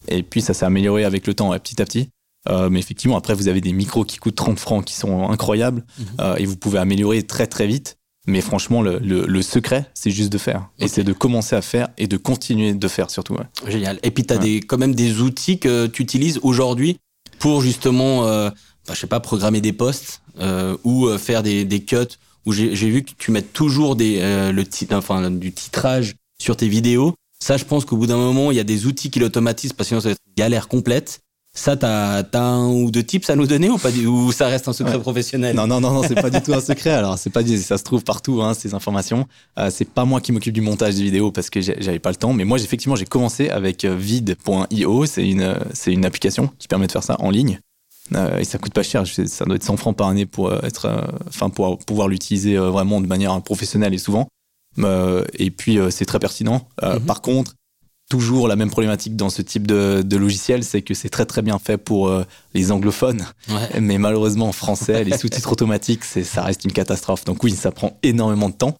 [0.08, 2.08] Et puis ça s'est amélioré avec le temps, ouais, petit à petit.
[2.48, 5.84] Euh, mais effectivement, après, vous avez des micros qui coûtent 30 francs, qui sont incroyables,
[5.98, 6.06] Mhm.
[6.20, 7.96] euh, et vous pouvez améliorer très très vite.
[8.26, 10.68] Mais franchement, le, le- le secret, c'est juste de faire.
[10.78, 13.34] Et c'est de commencer à faire et de continuer de faire surtout.
[13.34, 13.44] ouais.
[13.66, 13.98] Génial.
[14.02, 14.42] Et puis tu as Ouais.
[14.42, 16.98] des, quand même des outils que tu utilises aujourd'hui
[17.38, 18.50] pour justement, euh,
[18.88, 21.96] bah, je sais pas, programmer des posts euh, ou euh, faire des, des cuts.
[22.46, 26.56] Où j'ai vu que tu mets toujours des, euh, le titre, enfin, du titrage sur
[26.56, 27.12] tes vidéos.
[27.40, 29.86] Ça, je pense qu'au bout d'un moment, il y a des outils qui l'automatisent parce
[29.86, 31.20] que sinon ça va être une galère complète.
[31.54, 34.46] Ça, t'as as un ou deux tips à nous donner ou pas du- ou ça
[34.46, 35.00] reste un secret Ouais.
[35.00, 35.54] professionnel?
[35.56, 36.90] Non, non, non, non, c'est pas du tout un secret.
[36.90, 39.26] Alors, c'est pas du- ça se trouve partout, hein, ces informations.
[39.58, 42.16] Euh, c'est pas moi qui m'occupe du montage des vidéos parce que j'avais pas le
[42.16, 42.32] temps.
[42.32, 45.06] Mais moi, effectivement, j'ai commencé avec vide.io.
[45.06, 47.60] C'est une, c'est une application qui permet de faire ça en ligne.
[48.14, 49.04] Euh, et ça coûte pas cher.
[49.06, 52.56] Ça doit être 100 francs par année pour euh, être, euh, enfin, pour pouvoir l'utiliser
[52.56, 54.28] vraiment de manière professionnelle et souvent.
[55.38, 56.68] Et puis, c'est très pertinent.
[56.82, 57.00] Mhm.
[57.00, 57.54] Par contre,
[58.08, 61.42] toujours la même problématique dans ce type de, de logiciel, c'est que c'est très très
[61.42, 63.26] bien fait pour euh, les anglophones.
[63.48, 63.80] Ouais.
[63.80, 67.24] Mais malheureusement, en français, les sous-titres automatiques, ça reste une catastrophe.
[67.24, 68.74] Donc oui, ça prend énormément de temps.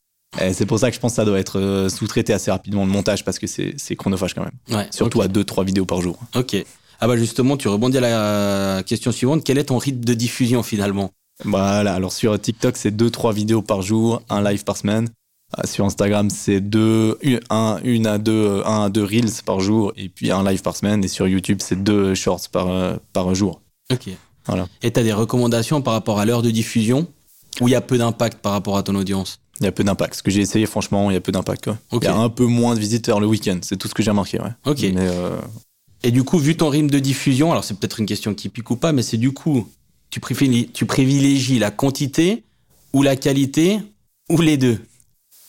[0.53, 3.25] C'est pour ça que je pense que ça doit être sous-traité assez rapidement le montage
[3.25, 4.79] parce que c'est, chronophage quand même.
[4.79, 6.19] Ouais, Surtout à 2-3 vidéos par jour.
[6.37, 6.65] Ok.
[7.01, 9.43] Ah bah justement, tu rebondis à la question suivante.
[9.45, 11.13] Quel est ton rythme de diffusion finalement?
[11.45, 15.09] Voilà, alors sur TikTok, c'est 2-3 vidéos par jour, un live par semaine.
[15.59, 19.61] Euh, Sur Instagram, c'est deux, une, un, une à deux, un à deux reels par
[19.61, 21.03] jour et puis un live par semaine.
[21.05, 23.63] Et sur YouTube, c'est deux shorts par, euh, par jour.
[23.91, 24.11] Ok.
[24.47, 24.67] Voilà.
[24.83, 27.07] Et tu as des recommandations par rapport à l'heure de diffusion
[27.61, 29.41] où il y a peu d'impact par rapport à ton audience?
[29.61, 30.15] Il y a peu d'impact.
[30.15, 31.71] Ce que j'ai essayé, franchement, il y a peu d'impact.
[31.93, 33.59] Il y a un peu moins de visiteurs le week-end.
[33.63, 34.39] C'est tout ce que j'ai remarqué.
[34.41, 34.51] Ouais.
[34.67, 34.81] Ok.
[34.83, 35.39] Mais euh,
[36.05, 38.71] Et du coup, vu ton rythme de diffusion, alors c'est peut-être une question qui pique
[38.71, 39.69] ou pas, mais c'est du coup,
[40.11, 42.45] tu privilégies, tu privilégies la quantité
[42.93, 43.81] ou la qualité
[44.31, 44.79] ou les deux?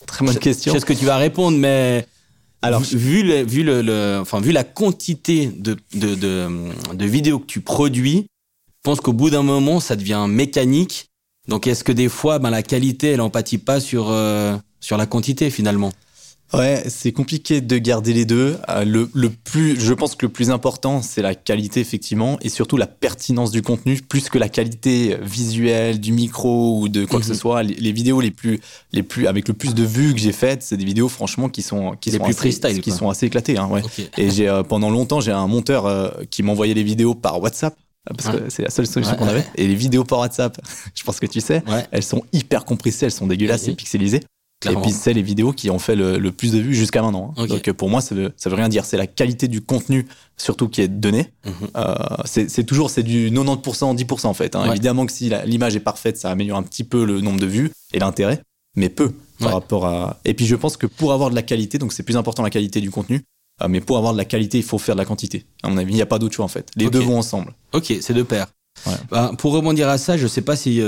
[0.07, 0.73] Très bonne question.
[0.73, 2.07] Je sais ce que tu vas répondre, mais
[2.62, 6.47] Alors, vu, vu le, vu le, le- enfin vu la quantité de, de, de,
[6.93, 8.25] de vidéos que tu produis,
[8.67, 11.09] je pense qu'au bout d'un moment, ça devient mécanique.
[11.47, 15.05] Donc, est-ce que des fois, ben, la qualité, elle empathie pas sur euh, sur la
[15.05, 15.91] quantité finalement?
[16.53, 18.57] Ouais, c'est compliqué de garder les deux.
[18.69, 22.49] Euh, le, le plus, je pense que le plus important, c'est la qualité effectivement, et
[22.49, 27.19] surtout la pertinence du contenu, plus que la qualité visuelle du micro ou de quoi
[27.19, 27.33] que Mhm.
[27.33, 27.62] ce soit.
[27.63, 28.59] Les, les vidéos les plus,
[28.93, 31.62] les plus, avec le plus de vues que j'ai faites, c'est des vidéos franchement qui
[31.62, 32.99] sont, qui Les sont plus assez, freestyle, qui quoi.
[32.99, 33.57] sont assez éclatées.
[33.57, 33.83] Hein, ouais.
[33.83, 34.01] Ok.
[34.17, 37.75] Et j'ai euh, pendant longtemps, j'ai un monteur euh, qui m'envoyait les vidéos par WhatsApp.
[38.17, 38.41] Parce Ouais.
[38.41, 39.39] que c'est la seule solution Ouais, qu'on avait.
[39.41, 39.45] ouais.
[39.55, 40.57] Et les vidéos par WhatsApp,
[40.95, 44.21] je pense que tu sais, elles sont hyper compressées, elles sont dégueulasses et pixelisées.
[44.60, 44.80] Clairement.
[44.80, 47.34] Et puis c'est les vidéos qui ont fait le, le plus de vues jusqu'à maintenant.
[47.38, 47.45] hein.
[47.48, 48.86] Donc euh, pour moi, ça veut, ça veut rien dire.
[48.86, 50.06] C'est la qualité du contenu
[50.38, 51.32] surtout qui est donné.
[51.45, 51.54] Mhm.
[51.78, 51.95] Euh,
[52.26, 54.56] c'est toujours c'est du 90%, 10% en fait.
[54.56, 54.63] hein.
[54.63, 54.69] Ouais.
[54.69, 57.72] Évidemment que si l'image est parfaite, ça améliore un petit peu le nombre de vues
[57.93, 58.41] et l'intérêt,
[58.76, 59.54] mais peu par Ouais.
[59.54, 60.19] rapport à.
[60.26, 62.50] Et puis je pense que pour avoir de la qualité, donc c'est plus important la
[62.50, 63.22] qualité du contenu.
[63.67, 65.45] mais pour avoir de la qualité, il faut faire de la quantité.
[65.63, 66.69] À mon avis, il n'y a pas d'autre choix en fait.
[66.78, 67.54] Les deux vont ensemble.
[67.74, 68.48] Ok, c'est deux paires.
[69.12, 70.82] Bah, pour rebondir à ça, je sais pas si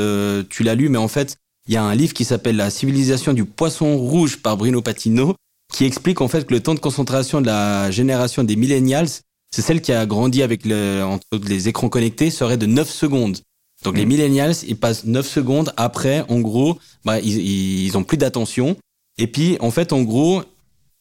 [0.50, 1.36] tu l'as lu, mais en fait,
[1.67, 5.36] il y a un livre qui s'appelle La civilisation du poisson rouge par Bruno Patino,
[5.71, 9.08] qui explique en fait que le temps de concentration de la génération des millennials,
[9.54, 13.38] c'est celle qui a grandi avec le, entre les écrans connectés, serait de 9 secondes.
[13.84, 14.10] Donc les mm.
[14.10, 18.78] millennials, ils passent 9 secondes après, en gros, bah, ils, ils ont plus d'attention.
[19.17, 20.43] Et puis, en fait, en gros,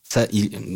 [0.03, 0.27] ça,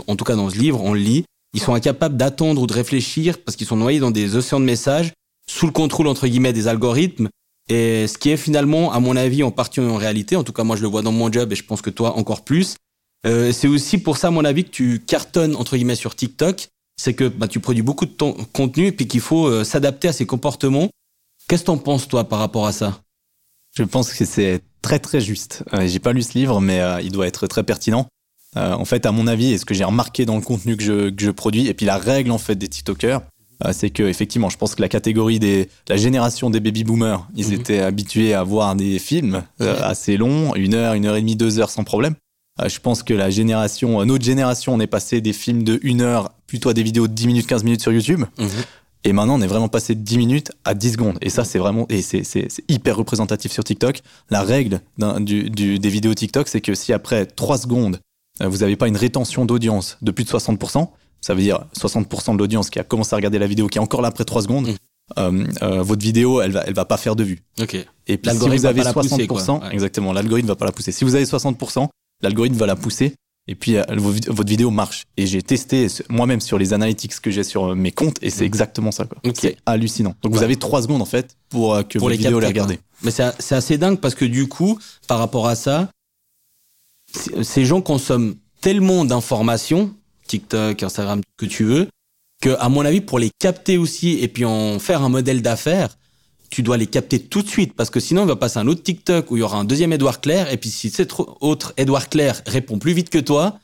[0.07, 2.73] en tout cas dans ce livre, on le lit, ils sont incapables d'attendre ou de
[2.73, 5.13] réfléchir parce qu'ils sont noyés dans des océans de messages
[5.47, 7.29] sous le contrôle entre guillemets des algorithmes.
[7.69, 10.65] Et ce qui est finalement, à mon avis, en partie en réalité, en tout cas
[10.65, 12.77] moi je le vois dans mon job et je pense que toi encore plus,
[13.27, 16.69] euh, c'est aussi pour ça, à mon avis, que tu cartonnes entre guillemets sur TikTok,
[16.97, 20.09] c'est que bah, tu produis beaucoup de ton contenu et puis qu'il faut euh, s'adapter
[20.09, 20.91] à ces comportements.
[21.49, 23.01] Qu'est-ce que t'en penses toi par rapport à ça?
[23.77, 25.65] Je pense que c'est très très juste.
[25.73, 28.07] Euh, J'ai pas lu ce livre, mais euh, il doit être très pertinent.
[28.57, 31.11] En fait, à mon avis, et ce que j'ai remarqué dans le contenu que je,
[31.11, 33.19] que je produis, et puis la règle en fait des TikTokers,
[33.73, 37.49] c'est que effectivement, je pense que la catégorie des, la génération des baby boomers, ils
[37.49, 37.53] mhm.
[37.55, 41.59] étaient habitués à voir des films assez longs, une heure, une heure et demie, deux
[41.59, 42.15] heures sans problème.
[42.67, 46.33] je pense que la génération, notre génération, on est passé des films de une heure
[46.47, 48.25] plutôt à des vidéos de 10 minutes, 15 minutes sur YouTube.
[48.39, 48.49] Mhm.
[49.05, 51.19] Et maintenant, on est vraiment passé de 10 minutes à 10 secondes.
[51.21, 54.01] Et ça, c'est vraiment, et c'est, c'est, hyper représentatif sur TikTok.
[54.31, 54.81] La règle
[55.21, 58.01] du, du, des vidéos TikTok, c'est que si après 3 secondes,
[58.41, 60.89] euh, vous n'avez pas une rétention d'audience de plus de 60%,
[61.25, 63.81] ça veut dire 60% de l'audience qui a commencé à regarder la vidéo, qui est
[63.81, 64.75] encore là après 3 secondes, mmh.
[65.17, 67.39] euh, euh, votre vidéo, elle va, elle va pas faire de vues.
[68.07, 70.93] Et puis, si vous avez 60%, exactement, l'algorithme va pas la pousser.
[70.93, 71.89] Si vous avez 60%,
[72.21, 73.15] l'algorithme va la pousser
[73.49, 75.05] et puis euh, votre vidéo marche.
[75.17, 78.47] Et j'ai testé moi-même sur les analytics que j'ai sur mes comptes et c'est mhm.
[78.49, 79.07] exactement ça.
[79.07, 79.17] Quoi.
[79.33, 80.15] C'est hallucinant.
[80.21, 82.79] Donc vous avez trois secondes en fait pour que pour votre les vidéo les regarder.
[83.03, 85.89] Mais c'est assez dingue parce que du coup, par rapport à ça,
[87.43, 89.95] ces gens consomment tellement d'informations,
[90.27, 91.89] TikTok, Instagram, que tu veux,
[92.41, 95.97] que à mon avis, pour les capter aussi et puis en faire un modèle d'affaires,
[96.51, 98.83] tu dois les capter tout de suite parce que sinon il va passer un autre
[98.83, 102.09] TikTok où il y aura un deuxième Edouard Claire et puis si cet autre Edouard
[102.09, 103.59] Claire répond plus vite que toi,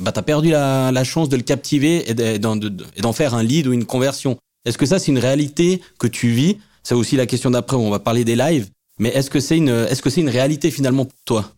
[0.00, 3.84] bah t'as perdu la, chance de le captiver et d'en faire un lead ou une
[3.84, 4.38] conversion.
[4.64, 6.56] Est-ce que ça c'est une réalité que tu vis?
[6.82, 8.70] C'est aussi la question d'après où on va parler des lives.
[8.98, 11.52] Mais est-ce que c'est une est-ce que c'est une réalité finalement pour toi?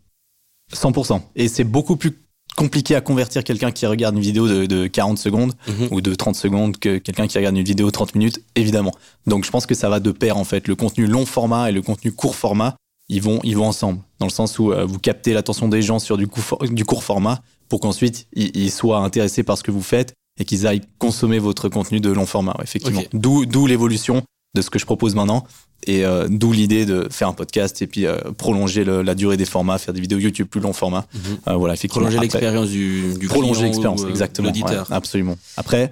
[0.75, 1.21] 100%.
[1.37, 2.13] Et c'est beaucoup plus
[2.57, 5.89] compliqué à convertir quelqu'un qui regarde une vidéo de, 40 secondes mhm.
[5.91, 8.93] ou de 30 secondes que quelqu'un qui regarde une vidéo de 30 minutes, évidemment.
[9.27, 10.69] Donc je pense que ça va de pair en fait.
[10.69, 12.77] Le contenu long format et le contenu court format,
[13.09, 14.01] ils vont, ils vont ensemble.
[14.19, 16.29] Dans le sens où euh, vous captez l'attention des gens sur du,
[16.71, 20.67] du court format pour qu'ensuite ils, soient intéressés par ce que vous faites et qu'ils
[20.67, 23.03] aillent consommer votre contenu de long format, effectivement.
[23.13, 24.23] D'où l'évolution
[24.55, 25.45] de ce que je propose maintenant.
[25.87, 29.45] Et euh, d'où l'idée de faire un podcast et puis euh, prolonger la durée des
[29.45, 31.07] formats, faire des vidéos YouTube plus long format.
[31.13, 31.21] Mhm.
[31.49, 32.07] Euh, voilà, effectivement.
[32.07, 34.51] Prolonger l'expérience du, du prolonger l'expérience, exactement.
[34.91, 35.37] absolument.
[35.57, 35.91] Après,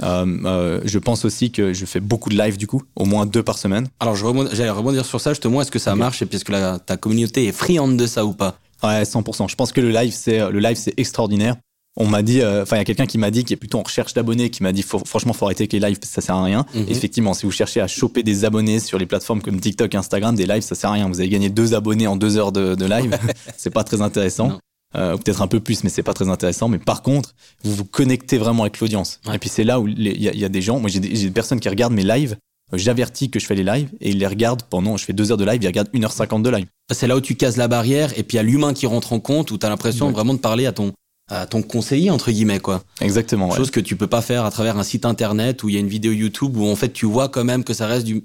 [0.00, 3.58] je pense aussi que je fais beaucoup de live du coup, au moins deux par
[3.58, 3.88] semaine.
[4.00, 5.60] Alors, j'allais rebondir sur ça justement.
[5.60, 8.24] Est-ce que ça marche et puis est-ce que la, ta communauté est friande de ça
[8.24, 8.58] ou pas?
[8.82, 9.48] Ouais, 100%.
[9.48, 11.56] Je pense que le live, c'est le live, c'est extraordinaire
[11.96, 13.78] on m'a dit, euh, enfin, il y a quelqu'un qui m'a dit, qui est plutôt
[13.78, 16.42] en recherche d'abonnés, qui m'a dit, franchement, faut arrêter avec les lives, ça sert à
[16.42, 16.66] rien.
[16.74, 16.86] Mhm.
[16.88, 20.46] Effectivement, si vous cherchez à choper des abonnés sur les plateformes comme TikTok, Instagram, des
[20.46, 21.08] lives, ça sert à rien.
[21.08, 23.16] Vous avez gagné deux abonnés en deux heures de, de live,
[23.56, 24.58] c'est pas très intéressant.
[24.96, 26.68] Euh, peut-être un peu plus, mais c'est pas très intéressant.
[26.68, 29.20] Mais par contre, vous vous connectez vraiment avec l'audience.
[29.32, 31.58] Et puis c'est là où il y, a des gens, moi j'ai des, des, personnes
[31.58, 32.36] qui regardent mes lives.
[32.72, 35.36] J'avertis que je fais les lives et ils les regardent pendant, je fais deux heures
[35.36, 36.66] de live, ils regardent 1h50 de live.
[36.92, 39.12] C'est là où tu casses la barrière et puis il y a l'humain qui rentre
[39.12, 40.92] en compte où tu as l'impression vraiment de parler à ton,
[41.28, 42.82] à ton conseiller entre guillemets quoi.
[43.00, 43.50] Exactement.
[43.54, 45.80] Chose que tu peux pas faire à travers un site internet où il y a
[45.80, 48.22] une vidéo YouTube où en fait tu vois quand même que ça reste du de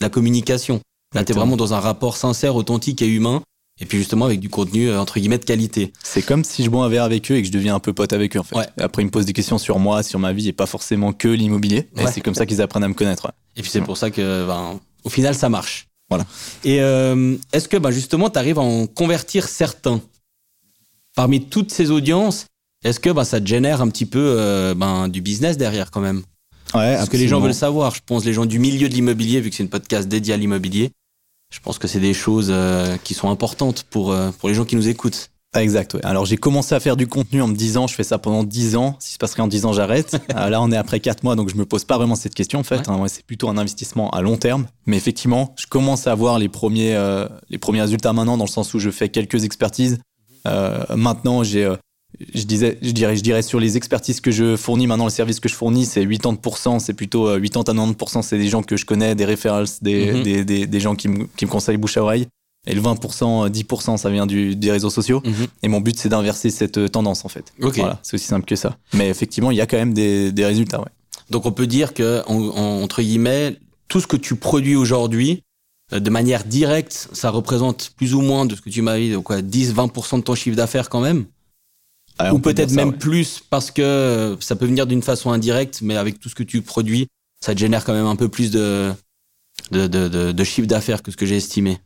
[0.00, 0.80] la communication.
[1.14, 3.42] Là t'es vraiment dans un rapport sincère, authentique et humain.
[3.80, 5.92] Et puis justement avec du contenu euh, entre guillemets de qualité.
[6.02, 7.92] C'est comme si je bois un verre avec eux et que je deviens un peu
[7.92, 8.56] pote avec eux en fait.
[8.56, 8.66] Ouais.
[8.78, 11.28] Après ils me posent des questions sur moi, sur ma vie et pas forcément que
[11.28, 11.88] l'immobilier.
[11.96, 13.30] Et c'est comme ça qu'ils apprennent à me connaître.
[13.56, 15.86] Et puis c'est pour ça que ben, au final ça marche.
[16.10, 16.26] Voilà.
[16.64, 20.00] Et euh, est-ce que ben, justement tu arrives à en convertir certains?
[21.18, 22.46] Parmi toutes ces audiences,
[22.84, 26.00] est-ce que bah, ça te génère un petit peu euh, ben, du business derrière quand
[26.00, 26.22] même?
[26.74, 27.92] Ouais, Parce que les gens veulent savoir.
[27.92, 30.36] Je pense les gens du milieu de l'immobilier, vu que c'est une podcast dédiée à
[30.36, 30.92] l'immobilier,
[31.52, 34.64] je pense que c'est des choses euh, qui sont importantes pour, euh, pour les gens
[34.64, 35.30] qui nous écoutent.
[35.54, 35.94] Ah, exact.
[35.94, 36.00] Ouais.
[36.04, 38.76] Alors j'ai commencé à faire du contenu en me disant, je fais ça pendant 10
[38.76, 38.94] ans.
[39.00, 40.20] Si se passerait en 10 ans, j'arrête.
[40.28, 42.64] là, on est après 4 mois, donc je me pose pas vraiment cette question en
[42.64, 42.88] fait.
[42.88, 43.06] Hein.
[43.08, 44.66] c'est plutôt un investissement à long terme.
[44.86, 46.96] Mais effectivement, je commence à avoir les premiers,
[47.50, 49.98] les premiers résultats maintenant, dans le sens où je fais quelques expertises.
[50.46, 51.76] Euh, maintenant, j'ai euh,
[52.34, 55.40] je disais, je dirais, je dirais sur les expertises que je fournis maintenant, le service
[55.40, 58.76] que je fournis, c'est 80%, c'est plutôt 80 euh, à 90%, c'est des gens que
[58.76, 60.22] je connais, des referrals, des, mhm.
[60.22, 62.26] des, des, des, gens qui me, qui me conseillent bouche à oreille.
[62.66, 65.20] et le 20%, 10%, ça vient du, des réseaux sociaux.
[65.24, 65.46] Mhm.
[65.62, 67.52] Et mon but, c'est d'inverser cette tendance, en fait.
[67.62, 67.76] Ok.
[67.76, 68.76] Voilà, c'est aussi simple que ça.
[68.94, 70.86] Mais effectivement, il y a quand même des, des résultats, ouais.
[71.30, 75.42] Donc on peut dire que en- en- entre guillemets, tout ce que tu produis aujourd'hui,
[75.90, 79.24] de manière directe, ça représente plus ou moins de ce que tu m'as dit, donc
[79.24, 81.24] quoi, 10-20% de ton chiffre d'affaires quand même
[82.20, 82.96] Ouais, Ou peut peut-être même ouais.
[82.96, 86.42] plus parce que euh, ça peut venir d'une façon indirecte, mais avec tout ce que
[86.42, 87.06] tu produis,
[87.40, 88.92] ça te génère quand même un peu plus de,
[89.70, 91.78] de, de, de, de chiffre d'affaires que ce que j'ai estimé.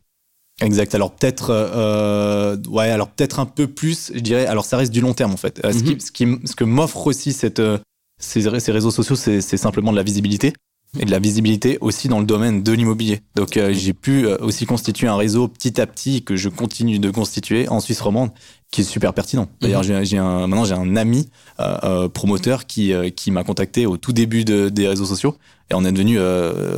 [0.62, 0.94] Exact.
[0.94, 4.46] Alors peut-être, euh, ouais, alors peut-être un peu plus, je dirais.
[4.46, 5.60] Alors ça reste du long terme en fait.
[5.66, 6.00] Euh, ce, qui, Mhm.
[6.00, 7.76] ce, qui, ce que m'offre aussi cette, euh,
[8.18, 10.54] ces, ces réseaux sociaux, c'est simplement de la visibilité
[10.98, 13.20] et de la visibilité aussi dans le domaine de l'immobilier.
[13.34, 16.98] Donc euh, j'ai pu euh, aussi constituer un réseau petit à petit que je continue
[16.98, 18.30] de constituer en Suisse romande,
[18.70, 19.48] qui est super pertinent.
[19.60, 21.28] D'ailleurs, j'ai j'ai un, maintenant j'ai un ami
[21.60, 25.36] euh, promoteur qui qui m'a contacté au tout début de- des réseaux sociaux
[25.70, 26.18] et on est devenu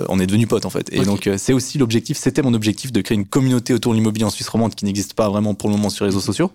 [0.08, 0.92] on est devenu potes en fait.
[0.92, 4.24] Et donc c'est aussi l'objectif, c'était mon objectif de créer une communauté autour de l'immobilier
[4.24, 6.52] en Suisse romande qui n'existe pas vraiment pour le moment sur les réseaux sociaux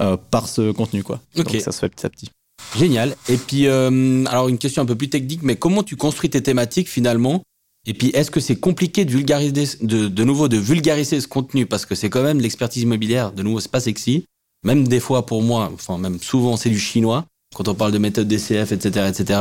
[0.00, 1.20] euh, par ce contenu quoi.
[1.36, 1.52] Ok.
[1.52, 2.30] Donc ça se fait petit à petit.
[2.76, 3.16] Génial.
[3.28, 6.42] Et puis, euh, alors une question un peu plus technique, mais comment tu construis tes
[6.42, 7.42] thématiques finalement?
[7.86, 11.66] Et puis, est-ce que c'est compliqué de vulgariser, de, de nouveau, de vulgariser ce contenu?
[11.66, 14.24] Parce que c'est quand même l'expertise immobilière, de nouveau, c'est pas sexy.
[14.64, 17.98] Même des fois, pour moi, enfin, même souvent, c'est du chinois, quand on parle de
[17.98, 19.40] méthode DCF, etc., etc.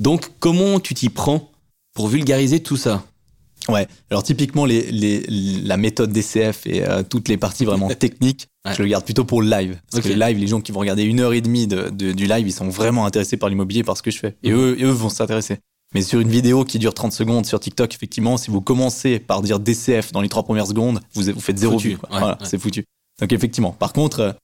[0.00, 1.52] Donc, comment tu t'y prends
[1.94, 3.04] pour vulgariser tout ça?
[3.68, 3.86] Ouais.
[4.10, 8.72] Alors typiquement les, les la méthode DCF et euh, toutes les parties vraiment techniques, Ouais.
[8.74, 9.78] je le garde plutôt pour le live.
[9.90, 12.12] Parce que le live, les gens qui vont regarder une heure et demie de, de-
[12.12, 14.36] du live, ils sont vraiment intéressés par l'immobilier par ce que je fais.
[14.42, 14.58] Et Mhm.
[14.58, 15.58] eux, et eux vont s'intéresser.
[15.94, 19.42] Mais sur une vidéo qui dure 30 secondes sur TikTok, effectivement, si vous commencez par
[19.42, 21.88] dire DCF dans les trois premières secondes, vous, vous faites zéro Foutu.
[21.90, 21.94] vue.
[21.94, 22.46] Ouais, voilà, ouais.
[22.48, 22.84] c'est foutu.
[23.20, 23.70] Donc effectivement.
[23.72, 24.34] Par contre,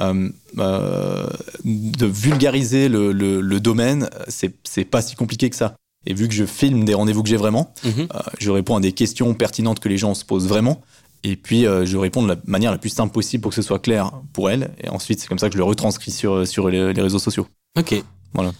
[0.00, 1.26] euh, euh,
[1.64, 5.76] de vulgariser le, le, le domaine, c'est pas si compliqué que ça.
[6.06, 8.08] Et vu que je filme des rendez-vous que j'ai vraiment, Mhm.
[8.14, 10.80] euh, je réponds à des questions pertinentes que les gens se posent vraiment.
[11.24, 13.62] Et puis, euh, je réponds de la manière la plus simple possible pour que ce
[13.62, 14.70] soit clair pour elles.
[14.82, 17.46] Et ensuite, c'est comme ça que je le retranscris sur, sur les, les réseaux sociaux.
[17.76, 18.02] Ok.
[18.34, 18.52] Voilà.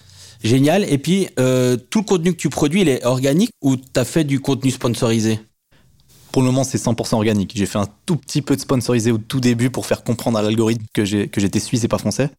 [0.42, 0.84] Génial.
[0.92, 4.04] Et puis, euh, tout le contenu que tu produis, il est organique ou tu as
[4.04, 5.38] fait du contenu sponsorisé?
[6.32, 7.52] Pour le moment, c'est 100% organique.
[7.54, 10.42] J'ai fait un tout petit peu de sponsorisé au tout début pour faire comprendre à
[10.42, 12.30] l'algorithme que j'ai- que j'étais suisse et pas français.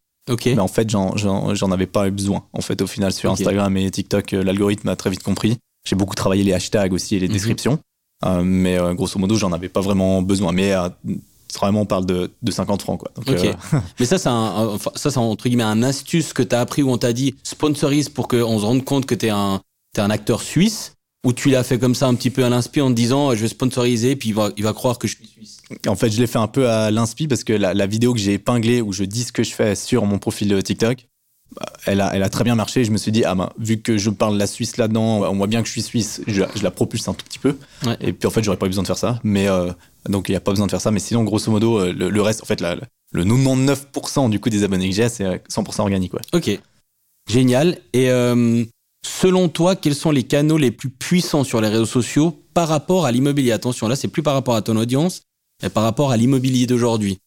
[0.45, 2.43] Mais en fait, j'en- avais pas eu besoin.
[2.53, 3.31] En fait, au final, sur.
[3.31, 5.57] Instagram et TikTok, euh, l'algorithme a très vite compris.
[5.87, 7.33] J'ai beaucoup travaillé les hashtags aussi et les Mhm.
[7.33, 7.79] descriptions.
[8.25, 10.51] Euh, mais euh, grosso modo, j'en avais pas vraiment besoin.
[10.51, 10.89] Mais euh,
[11.55, 12.99] vraiment, on parle de, de 50 francs.
[12.99, 13.11] Quoi.
[13.15, 13.25] Donc,
[13.99, 16.89] Mais ça, c'est un, ça, c'est entre guillemets un astuce que tu as appris où
[16.91, 19.61] on t'a dit sponsorise pour qu'on se rende compte que tu es un
[19.97, 20.93] acteur suisse
[21.25, 23.41] ou tu l'as fait comme ça un petit peu à l'inspi en te disant je
[23.41, 25.57] vais sponsoriser puis il va, il va croire que je suis suisse.
[25.87, 28.19] En fait, je l'ai fait un peu à l'inspi parce que la, la vidéo que
[28.19, 31.07] j'ai épinglée où je dis ce que je fais sur mon profil euh, TikTok,
[31.55, 32.85] bah, elle a, elle a très bien marché.
[32.85, 35.47] Je me suis dit, ah ben, vu que je parle la Suisse là-dedans, on voit
[35.47, 37.57] bien que je suis suisse, je, je la propulse un tout petit peu.
[37.85, 37.97] Ouais.
[38.01, 39.19] Et puis en fait, j'aurais pas eu besoin de faire ça.
[39.23, 39.71] Mais euh,
[40.07, 40.91] donc, il n'y a pas besoin de faire ça.
[40.91, 42.77] Mais sinon, grosso modo, euh, le, le reste, en fait, la-
[43.11, 46.13] le 99% du coup des abonnés que j'ai, c'est euh, 100% organique.
[46.13, 46.21] Ouais.
[46.33, 46.59] Ok.
[47.29, 47.77] Génial.
[47.93, 48.63] Et euh,
[49.05, 53.05] selon toi, quels sont les canaux les plus puissants sur les réseaux sociaux par rapport
[53.05, 53.51] à l'immobilier?
[53.51, 55.21] Attention, là, c'est plus par rapport à ton audience,
[55.61, 57.19] mais par rapport à l'immobilier d'aujourd'hui.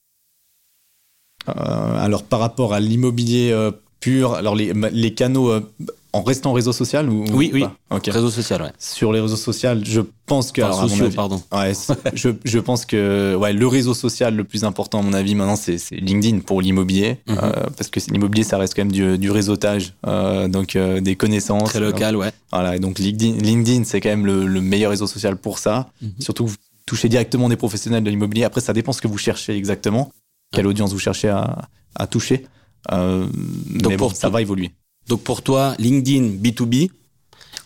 [1.48, 5.72] Euh, alors, par rapport à l'immobilier euh, pur, alors les, canaux euh,
[6.14, 7.64] en restant réseau social ou Oui, ou oui.
[8.08, 8.72] Réseau social, ouais.
[8.78, 10.60] Sur les réseaux sociaux, je pense que.
[10.60, 11.42] Enfin, alors, à mon sociaux, avis- pardon.
[11.52, 11.72] Ouais,
[12.14, 15.56] je, je pense que ouais, le réseau social le plus important à mon avis maintenant
[15.56, 17.38] c'est c'est LinkedIn pour l'immobilier Mhm.
[17.42, 21.16] euh, parce que l'immobilier ça reste quand même du, du réseautage euh, donc euh, des
[21.16, 22.30] connaissances Très local, ouais.
[22.50, 25.88] voilà et donc LinkedIn, LinkedIn c'est quand même le, le meilleur réseau social pour ça
[26.02, 26.10] Mhm.
[26.18, 29.18] surtout que vous touchez directement des professionnels de l'immobilier après ça dépend ce que vous
[29.18, 30.12] cherchez exactement
[30.52, 32.44] quelle audience vous cherchez à, à toucher
[32.90, 34.70] mais pour bon, ça va évoluer
[35.08, 36.90] Donc pour toi, LinkedIn B2B.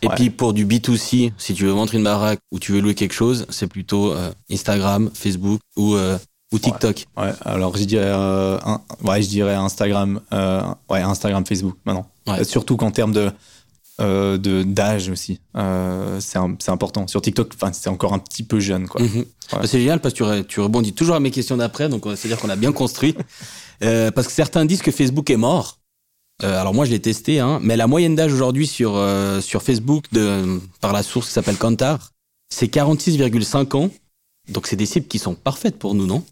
[0.02, 0.14] Et Ouais.
[0.14, 3.14] puis pour du B2C, si tu veux vendre une baraque ou tu veux louer quelque
[3.14, 6.18] chose, c'est plutôt euh, Instagram, Facebook ou, euh,
[6.52, 7.06] ou TikTok.
[7.16, 10.20] ouais alors je dirais euh, un- ouais je dirais Instagram
[10.90, 12.06] ouais Instagram Facebook maintenant
[12.44, 13.32] surtout qu'en termes de
[13.98, 18.86] de d'âge aussi c'est un- c'est important sur TikTok c'est encore un petit peu jeune
[18.88, 19.24] quoi Mhm.
[19.52, 22.38] Bah, c'est génial parce que tu, tu rebondis toujours à mes questions d'après, donc c'est-à-dire
[22.38, 23.14] qu'on a bien construit.
[23.80, 25.78] Parce que certains disent que Facebook est mort.
[26.42, 29.62] Euh, alors moi je l'ai testé, hein, mais la moyenne d'âge aujourd'hui sur, euh, sur
[29.62, 32.12] Facebook de, par la source qui s'appelle Kantar,
[32.50, 33.90] c'est 46,5 ans.
[34.48, 36.24] Donc c'est des cibles qui sont parfaites pour nous, non?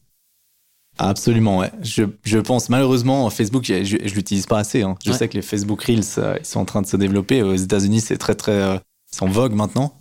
[0.99, 4.95] Absolument ouais je, je pense malheureusement Facebook je, je, je l'utilise pas assez hein.
[5.05, 5.17] je Ouais.
[5.19, 8.01] sais que les Facebook Reels euh, ils sont en train de se développer aux États-Unis
[8.01, 9.97] c'est très très c'est en vogue maintenant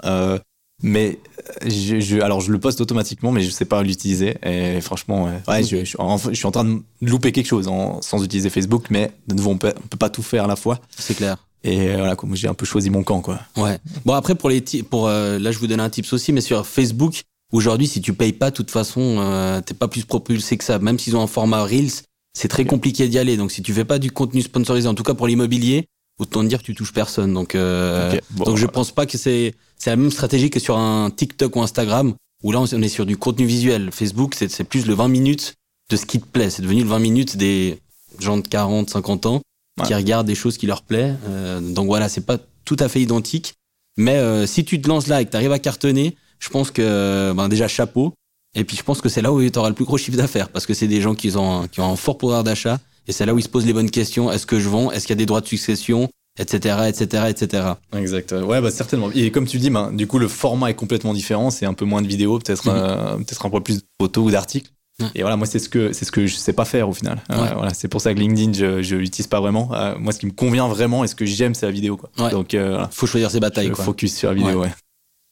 [0.83, 1.17] mais
[1.63, 5.23] euh, je, je- alors je le poste automatiquement mais je sais pas l'utiliser et franchement
[5.25, 8.01] ouais, ouais, je, je, suis en, je suis en train de louper quelque chose en-
[8.01, 10.55] sans utiliser Facebook mais de nouveau on peut, on peut pas tout faire à la
[10.57, 11.37] fois C'est clair.
[11.63, 13.79] et euh, voilà comme j'ai un peu choisi mon camp quoi Ouais.
[14.05, 16.65] Bon après pour les pour euh, là je vous donne un tips aussi mais sur
[16.67, 20.63] Facebook Aujourd'hui, si tu payes pas, de toute façon, euh, t'es pas plus propulsé que
[20.63, 20.79] ça.
[20.79, 22.01] Même s'ils ont un format Reels,
[22.35, 23.37] c'est très compliqué d'y aller.
[23.37, 25.85] Donc, si tu fais pas du contenu sponsorisé, en tout cas pour l'immobilier,
[26.17, 27.31] autant dire que tu touches personne.
[27.31, 31.09] Donc, euh, donc je pense pas que c'est c'est la même stratégie que sur un
[31.09, 33.89] TikTok ou Instagram où là on est sur du contenu visuel.
[33.91, 35.55] Facebook, c'est plus le 20 minutes
[35.89, 36.49] de ce qui te plaît.
[36.49, 37.79] C'est devenu le 20 minutes des
[38.19, 39.41] gens de 40, 50 ans
[39.85, 41.15] qui regardent des choses qui leur plaît.
[41.27, 43.55] Euh, donc voilà, c'est pas tout à fait identique.
[43.97, 46.71] Mais euh, si tu te lances là et que tu arrives à cartonner, je pense
[46.71, 48.13] que ben déjà chapeau.
[48.55, 50.49] Et puis je pense que c'est là où tu auras le plus gros chiffre d'affaires
[50.49, 53.25] parce que c'est des gens qui ont, qui ont un fort pouvoir d'achat et c'est
[53.25, 54.31] là où ils se posent les bonnes questions.
[54.31, 54.91] Est-ce que je vends?
[54.91, 56.09] Est-ce qu'il y a des droits de succession?
[56.39, 57.63] Etc etc etc
[57.95, 59.11] exact ouais bah certainement.
[59.13, 61.51] Et comme tu dis ben, du coup le format est complètement différent.
[61.51, 62.75] C'est un peu moins de vidéos peut-être mhm.
[62.75, 64.71] euh, peut-être un peu plus de photos ou d'articles.
[65.15, 67.21] Et voilà moi c'est ce que c'est ce que je sais pas faire au final.
[67.31, 69.73] Euh, voilà c'est pour ça que LinkedIn je je l'utilise pas vraiment.
[69.73, 72.29] Euh, moi ce qui me convient vraiment et ce que j'aime c'est la vidéo quoi.
[72.29, 72.89] Donc voilà.
[72.91, 73.83] faut choisir ses batailles quoi.
[73.83, 74.73] focus sur la vidéo ouais.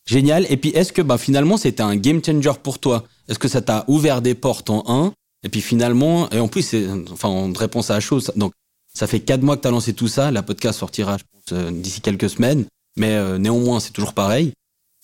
[0.06, 0.46] génial.
[0.50, 3.04] Et puis est-ce que bah finalement c'était un game changer pour toi?
[3.28, 5.14] Est-ce que ça t'a ouvert des portes en un?
[5.44, 8.32] Et puis finalement, et en plus, c'est, enfin, on réponse à la chose.
[8.36, 8.54] Donc,
[8.93, 10.32] ça fait quatre mois que tu as lancé tout ça.
[10.32, 12.65] La podcast sortira, je pense, euh, d'ici quelques semaines.
[12.97, 14.54] Mais euh, néanmoins, c'est toujours pareil.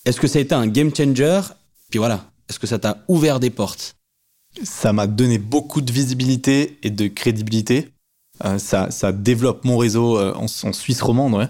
[0.04, 1.40] Est-ce que ça a été un game changer?
[1.90, 3.94] Puis voilà, est-ce que ça t'a ouvert des portes?
[4.62, 7.88] Ça m'a donné beaucoup de visibilité et de crédibilité.
[8.44, 11.48] Euh, ça, ça développe mon réseau en, en, Suisse romande, ouais.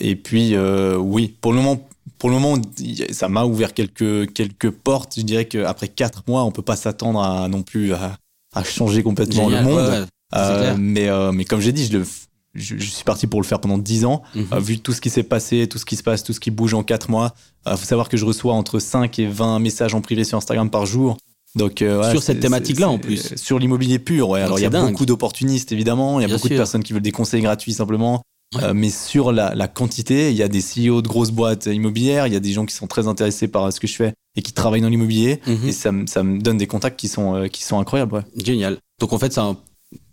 [0.00, 0.56] et puis,
[0.98, 2.60] oui, pour le moment, pour le moment,
[3.10, 5.14] ça m'a ouvert quelques, quelques portes.
[5.16, 8.18] Je dirais qu'après quatre mois, on peut pas s'attendre à non plus à,
[8.54, 10.06] à changer complètement le monde.
[10.32, 11.98] Mais, euh, mais comme j'ai dit, je,
[12.54, 14.22] je, je, suis parti pour le faire pendant dix ans.
[14.34, 14.46] Mhm.
[14.52, 16.50] Euh, vu tout ce qui s'est passé, tout ce qui se passe, tout ce qui
[16.50, 17.34] bouge en quatre mois,
[17.66, 20.70] il faut savoir que je reçois entre 5 et 20 messages en privé sur Instagram
[20.70, 21.16] par jour.
[21.56, 23.34] Donc, euh, sur cette thématique-là en plus.
[23.36, 24.42] Sur l'immobilier pur, ouais.
[24.42, 27.02] Alors il y a beaucoup d'opportunistes évidemment, il y a beaucoup de personnes qui veulent
[27.02, 28.22] des conseils gratuits simplement.
[28.62, 32.28] Euh, mais sur la, la, quantité, il y a des CEO de grosses boîtes immobilières,
[32.28, 34.42] il y a des gens qui sont très intéressés par ce que je fais et
[34.42, 35.40] qui travaillent dans l'immobilier.
[35.46, 35.68] Mhm.
[35.68, 38.14] Et ça, ça, me donne des contacts qui sont, euh, qui sont incroyables.
[38.14, 38.22] Ouais.
[38.36, 38.78] Génial.
[39.00, 39.56] Donc en fait, c'est un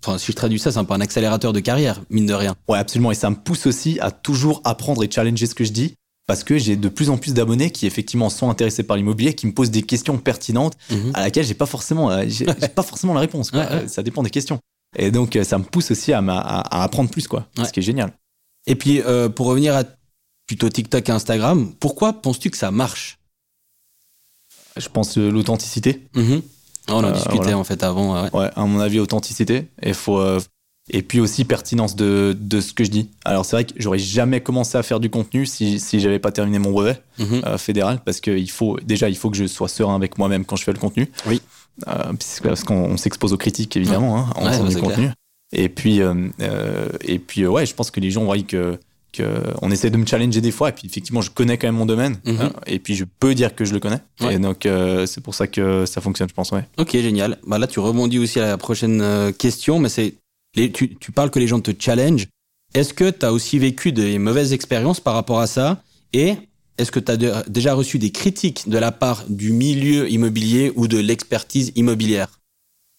[0.04, 2.56] Enfin, si je traduis ça, c'est un peu un accélérateur de carrière, mine de rien.
[2.68, 3.12] Ouais, absolument.
[3.12, 5.96] Et ça me pousse aussi à toujours apprendre et challenger ce que je dis.
[6.26, 9.46] Parce que j'ai de plus en plus d'abonnés qui effectivement sont intéressés par l'immobilier, qui
[9.46, 11.12] me posent des questions pertinentes mhm.
[11.14, 13.52] à laquelle j'ai pas forcément, euh, j'ai pas forcément la réponse.
[13.52, 13.68] Quoi.
[13.88, 14.60] Ça dépend des questions.
[14.96, 17.48] Et donc ça me pousse aussi à, apprendre plus, quoi.
[17.58, 18.14] Ce qui est génial.
[18.68, 19.84] Et puis, euh, pour revenir à
[20.48, 23.18] plutôt TikTok et Instagram, pourquoi penses-tu que ça marche?
[24.78, 26.08] Je pense euh, l'authenticité.
[26.16, 26.42] Mm-hmm.
[26.90, 28.24] On en euh, discutait en fait avant.
[28.30, 28.50] Ouais.
[28.56, 29.68] à mon avis, authenticité.
[29.82, 30.22] Et faut.
[30.90, 33.10] et puis aussi pertinence de, de ce que je dis.
[33.26, 36.32] Alors c'est vrai que j'aurais jamais commencé à faire du contenu si, si j'avais pas
[36.32, 37.58] terminé mon brevet mm-hmm.
[37.58, 40.56] fédéral parce que il faut déjà il faut que je sois serein avec moi-même quand
[40.56, 41.10] je fais le contenu.
[41.26, 41.42] Oui.
[41.86, 45.10] parce qu'on s'expose aux critiques évidemment hein, en faisant du contenu.
[45.54, 48.80] Et puis, euh, euh, et puis euh, ouais, je pense que les gens voient que,
[49.14, 50.70] que on essaie de me challenger des fois.
[50.70, 52.18] Et puis effectivement, je connais quand même mon domaine.
[52.26, 52.42] Mhm.
[52.42, 54.00] Hein, et puis je peux dire que je le connais.
[54.30, 54.68] Et donc
[55.06, 56.52] c'est pour ça que ça fonctionne, je pense.
[56.52, 56.66] Ouais.
[56.78, 57.38] Ok, génial.
[57.48, 60.16] Bah là, tu rebondis aussi à la prochaine question, mais c'est
[60.56, 62.28] tu, tu parles que les gens te challenge.
[62.74, 65.82] Est-ce que tu as aussi vécu des mauvaises expériences par rapport à ça?
[66.12, 66.36] Et
[66.78, 70.88] est-ce que tu as déjà reçu des critiques de la part du milieu immobilier ou
[70.88, 72.40] de l'expertise immobilière?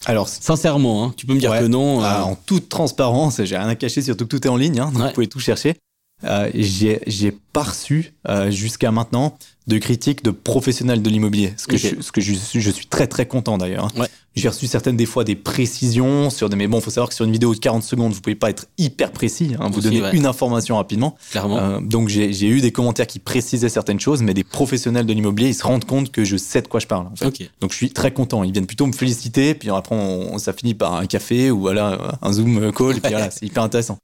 [0.06, 2.04] Alors, sincèrement, hein, tu peux me dire que non.
[2.04, 4.90] Euh, en toute transparence, j'ai rien à cacher, surtout que tout est en ligne, hein,
[4.92, 5.76] donc vous pouvez tout chercher.
[6.24, 11.78] Euh, j'ai pas reçu euh, jusqu'à maintenant de critiques de professionnels de l'immobilier, ce que,
[11.78, 13.90] je, ce que je, je, suis très très content d'ailleurs.
[13.96, 14.04] Hein.
[14.36, 17.24] J'ai reçu certaines des fois des précisions sur des mais bon, faut savoir que sur
[17.24, 20.26] une vidéo de 40 secondes, vous pouvez pas être hyper précis, hein, vous donnez une
[20.26, 21.16] information rapidement.
[21.30, 21.58] Clairement.
[21.58, 25.48] Euh, donc j'ai eu des commentaires qui précisaient certaines choses, mais des professionnels de l'immobilier,
[25.48, 27.06] ils se rendent compte que je sais de quoi je parle.
[27.06, 27.50] En fait.
[27.60, 28.44] Donc je suis très content.
[28.44, 32.18] Ils viennent plutôt me féliciter, puis après on, ça finit par un café ou voilà
[32.20, 33.98] un zoom call, puis voilà, c'est hyper intéressant.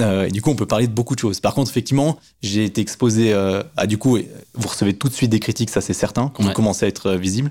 [0.00, 1.40] Euh, et du coup, on peut parler de beaucoup de choses.
[1.40, 4.18] Par contre, effectivement, j'ai été exposé euh, à du coup,
[4.54, 7.10] vous recevez tout de suite des critiques, ça c'est certain, quand vous commencez à être
[7.10, 7.50] euh, visible.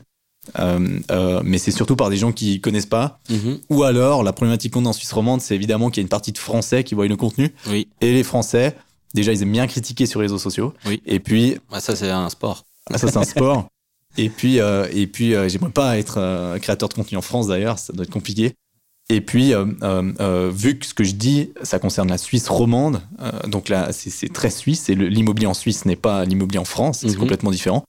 [0.59, 3.19] Euh, mais c'est surtout par des gens qui connaissent pas.
[3.29, 3.59] Mm-hmm.
[3.69, 6.09] Ou alors, la problématique qu'on a en Suisse romande, c'est évidemment qu'il y a une
[6.09, 7.53] partie de Français qui voient le contenu.
[7.67, 7.87] Oui.
[8.01, 8.75] Et les Français,
[9.13, 10.73] déjà, ils aiment bien critiquer sur les réseaux sociaux.
[10.85, 11.01] Oui.
[11.05, 12.65] Et puis, ah, ça c'est un sport.
[12.91, 13.67] Ah, ça c'est un sport.
[14.17, 18.03] et puis, et puis, j'aimerais pas être créateur de contenu en France d'ailleurs, ça doit
[18.03, 18.55] être compliqué.
[19.09, 22.47] Et puis, euh, euh, euh, vu que ce que je dis, ça concerne la Suisse
[22.47, 23.01] romande,
[23.47, 27.09] donc là, c'est très suisse, et l'immobilier en Suisse n'est pas l'immobilier en France, c'est
[27.09, 27.17] mhm.
[27.17, 27.83] complètement différent.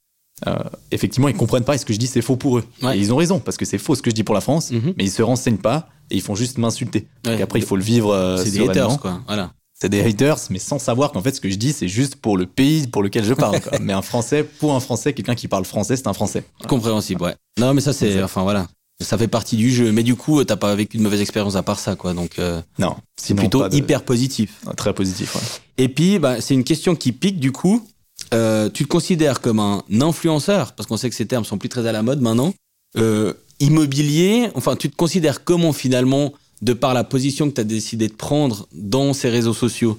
[0.91, 2.65] effectivement, ils comprennent pas et ce que je dis, c'est faux pour eux.
[2.93, 4.71] Et ils ont raison, parce que c'est faux ce que je dis pour la France,
[4.71, 4.95] mhm.
[4.97, 7.07] mais ils se renseignent pas et ils font juste m'insulter.
[7.27, 8.37] Et après, il faut le vivre.
[8.43, 9.21] c'est des haters, quoi.
[9.27, 9.53] Voilà.
[9.77, 12.37] C'est des haters, mais sans savoir qu'en fait, ce que je dis, c'est juste pour
[12.37, 13.59] le pays pour lequel je parle.
[13.81, 16.45] mais un Français, pour un Français, quelqu'un qui parle français, c'est un Français.
[16.69, 17.35] Compréhensible, ouais.
[17.59, 18.69] Non, mais ça, c'est, enfin voilà,
[19.05, 19.93] ça fait partie du jeu.
[19.93, 22.15] Mais du coup, t'as pas vécu de mauvaise expérience à part ça, quoi.
[22.15, 24.61] Donc, euh, non, c'est plutôt hyper positif.
[24.77, 25.43] Très positif, ouais.
[25.79, 27.87] Et puis, bah, c'est une question qui pique, du coup.
[28.33, 31.69] euh, tu te considères comme un influenceur, parce qu'on sait que ces termes sont plus
[31.69, 32.53] très à la mode maintenant,
[32.97, 36.33] euh, immobilier, enfin, tu te considères comment finalement,
[36.63, 39.99] de par la position que tu as décidé de prendre dans ces réseaux sociaux?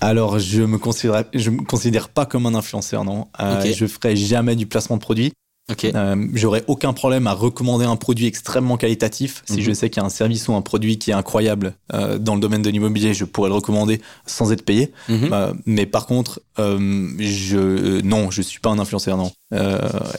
[0.00, 3.28] Alors, je me considère, je me considère pas comme un influenceur, non.
[3.40, 5.32] Euh, Je ferai jamais du placement de produits.
[5.72, 5.92] Okay.
[5.94, 9.42] Euh, J'aurais aucun problème à recommander un produit extrêmement qualitatif.
[9.46, 9.60] Si mhm.
[9.60, 12.34] je sais qu'il y a un service ou un produit qui est incroyable euh, dans
[12.34, 14.92] le domaine de l'immobilier, je pourrais le recommander sans être payé.
[15.08, 15.30] Mhm.
[15.32, 19.32] Euh, mais par contre, je non, je suis pas un influenceur, non.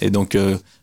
[0.01, 0.38] et donc,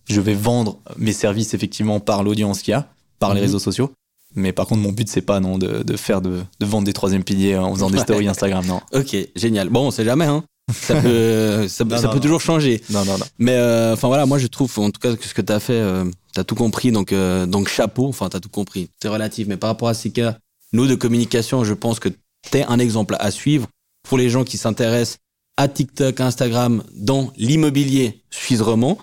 [0.09, 3.47] je vais vendre mes services effectivement par l'audience qu'il y a, par les mhm.
[3.47, 3.91] réseaux sociaux.
[4.37, 6.93] Mais par contre, mon but, c'est pas non de, de faire de, de, vendre des
[6.93, 8.81] troisième piliers en faisant des stories Instagram, non.
[8.93, 9.69] Ok, génial.
[9.71, 10.45] Bon, on sait jamais, hein.
[10.73, 12.83] Ça peut, ça, peut toujours changer.
[12.91, 13.25] Non, non, non.
[13.39, 15.61] Mais euh, enfin voilà, moi je trouve, en tout cas, que ce que tu as
[15.61, 16.05] fait, euh,
[16.35, 16.93] tu as tout compris.
[16.93, 18.91] Donc, euh, donc chapeau, enfin, tu as tout compris.
[19.03, 19.47] C'est relatif.
[19.49, 20.37] Mais par rapport à ces cas,
[20.73, 23.67] nous de communication, je pense que tu es un exemple à suivre
[24.09, 25.19] pour les gens qui s'intéressent
[25.57, 28.97] à TikTok, Instagram, dans l'immobilier suisse-roman.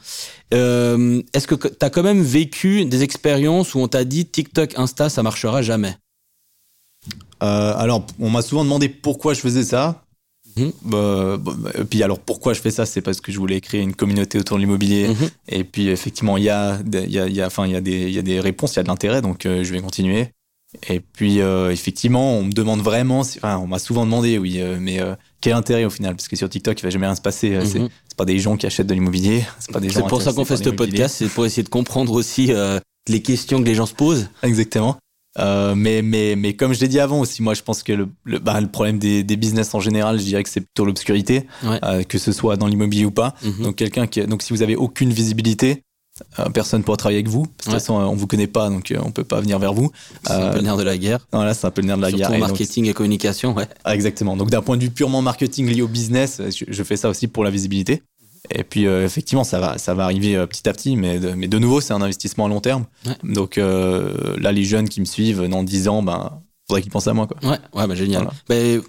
[0.53, 4.73] Euh, Est-ce que tu as quand même vécu des expériences où on t'a dit TikTok,
[4.77, 5.95] Insta, ça marchera jamais?
[7.39, 10.06] Alors, on m'a souvent demandé pourquoi je faisais ça.
[10.57, 10.71] Mmh.
[10.83, 12.85] Bah, bah, bah, et puis alors pourquoi je fais ça?
[12.85, 15.13] C'est parce que je voulais créer une communauté autour de l'immobilier mmh.
[15.49, 17.81] et puis effectivement il y a il y a, y a enfin il y a
[17.81, 19.81] des il y a des réponses il y a de l'intérêt donc euh, je vais
[19.81, 20.29] continuer
[20.89, 24.99] et puis euh, effectivement on me demande vraiment enfin, on m'a souvent demandé oui mais
[25.41, 26.15] quel intérêt au final?
[26.15, 27.51] Parce que sur TikTok, il va jamais rien se passer.
[27.51, 29.45] Mm C'est pas des gens qui achètent de l'immobilier.
[29.59, 30.01] C'est pas des gens.
[30.01, 33.21] C'est pour ça qu'on fait ce podcast, c'est pour essayer de comprendre aussi euh, les
[33.21, 34.29] questions que les gens se posent.
[34.43, 34.97] Exactement.
[35.39, 38.09] Euh, mais, mais, mais comme je l'ai dit avant aussi, moi je pense que le,
[38.23, 41.47] le, bah, le problème des, des, business en général, je dirais que c'est plutôt l'obscurité,
[41.63, 43.35] euh, que ce soit dans l'immobilier ou pas.
[43.43, 43.63] Mhm.
[43.63, 45.83] Donc quelqu'un qui, donc si vous avez aucune visibilité,
[46.39, 47.43] euh, personne pourra travailler avec vous.
[47.43, 49.91] De toute façon, on vous connaît pas, donc euh, on peut pas venir vers vous.
[50.25, 51.27] C'est un peu le nerf de la guerre.
[51.31, 52.39] Voilà, c'est un peu le nerf de la Surtout guerre.
[52.39, 53.67] marketing et, communication, ouais.
[53.83, 54.35] Ah, exactement.
[54.37, 57.43] Donc d'un point de vue purement marketing lié au business, je, fais ça aussi pour
[57.43, 58.03] la visibilité.
[58.51, 61.47] Et puis euh, effectivement, ça va, ça va arriver petit à petit, mais de, mais
[61.47, 62.85] de nouveau, c'est un investissement à long terme.
[63.23, 67.13] Donc là, les jeunes qui me suivent dans 10 ans, ben, faudrait qu'ils pensent à
[67.13, 67.37] moi, quoi.
[67.49, 68.29] Ouais, ouais, bah, génial.
[68.47, 68.81] Ben,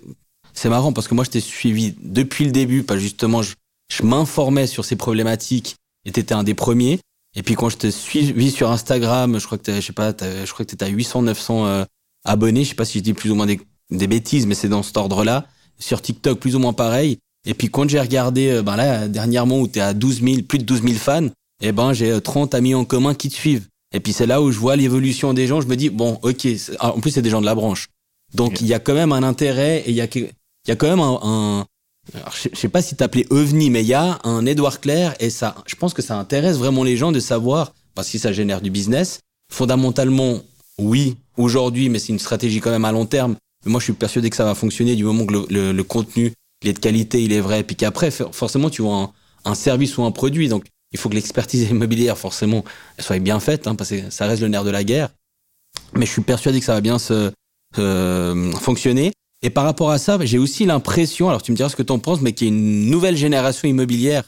[0.54, 3.54] c'est marrant parce que moi, je t'ai suivi depuis le début, pas justement, je,
[3.92, 7.00] je m'informais sur ces problématiques et t'étais un des premiers.
[7.36, 10.50] Et puis quand je te suis sur Instagram, je crois que je sais pas, je
[10.52, 11.84] crois que t'es à 800, 900 euh,
[12.24, 12.64] abonnés.
[12.64, 14.82] Je sais pas si je dis plus ou moins des, des bêtises, mais c'est dans
[14.82, 15.46] cet ordre-là.
[15.78, 17.18] Sur TikTok, plus ou moins pareil.
[17.46, 20.58] Et puis quand j'ai regardé, euh, ben là, dernièrement, où t'es à 12 000, plus
[20.58, 21.28] de 12 000 fans,
[21.62, 23.66] eh ben j'ai 30 euh, amis en commun qui te suivent.
[23.94, 25.60] Et puis c'est là où je vois l'évolution des gens.
[25.60, 26.46] Je me dis bon, ok.
[26.78, 27.88] Ah, en plus c'est des gens de la branche,
[28.34, 30.76] donc il y a quand même un intérêt et il y a il y a
[30.76, 31.66] quand même un, un
[32.14, 35.30] alors, je, sais pas si t'appelais ovni, mais il y a un Edouard Claire et
[35.30, 38.60] ça, je pense que ça intéresse vraiment les gens de savoir, parce que ça génère
[38.60, 39.20] du business.
[39.52, 40.40] Fondamentalement,
[40.78, 43.36] oui, aujourd'hui, mais c'est une stratégie quand même à long terme.
[43.64, 46.32] Mais moi, je suis persuadé que ça va fonctionner du moment que le, le, contenu,
[46.62, 49.12] il est de qualité, il est vrai, puis qu'après, forcément, tu vois
[49.44, 50.48] un, service ou un produit.
[50.48, 52.64] Donc, il faut que l'expertise immobilière, forcément,
[52.98, 55.10] soit bien faite, hein, parce que ça reste le nerf de la guerre.
[55.94, 57.30] Mais je suis persuadé que ça va bien se,
[57.78, 59.12] euh, fonctionner.
[59.42, 61.92] Et par rapport à ça, j'ai aussi l'impression, alors tu me diras ce que tu
[61.92, 64.24] en penses, mais qu'il y a une nouvelle génération immobilière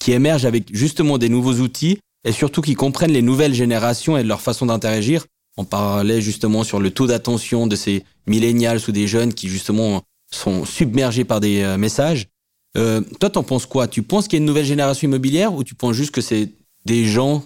[0.00, 4.22] qui émerge avec justement des nouveaux outils et surtout qui comprennent les nouvelles générations et
[4.22, 5.26] leur façon d'interagir.
[5.58, 10.02] On parlait justement sur le taux d'attention de ces millennials ou des jeunes qui justement
[10.30, 12.28] sont submergés par des euh, messages.
[12.76, 13.88] Euh, toi, t'en penses quoi?
[13.88, 16.50] Tu penses qu'il y a une nouvelle génération immobilière ou tu penses juste que c'est
[16.84, 17.42] des gens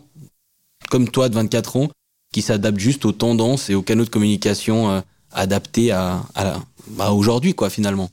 [0.91, 1.89] comme toi de 24 ans
[2.33, 5.01] qui s'adaptent juste aux tendances et aux canaux de communication euh,
[5.33, 8.11] adaptés à, à, bah, aujourd'hui, quoi, finalement?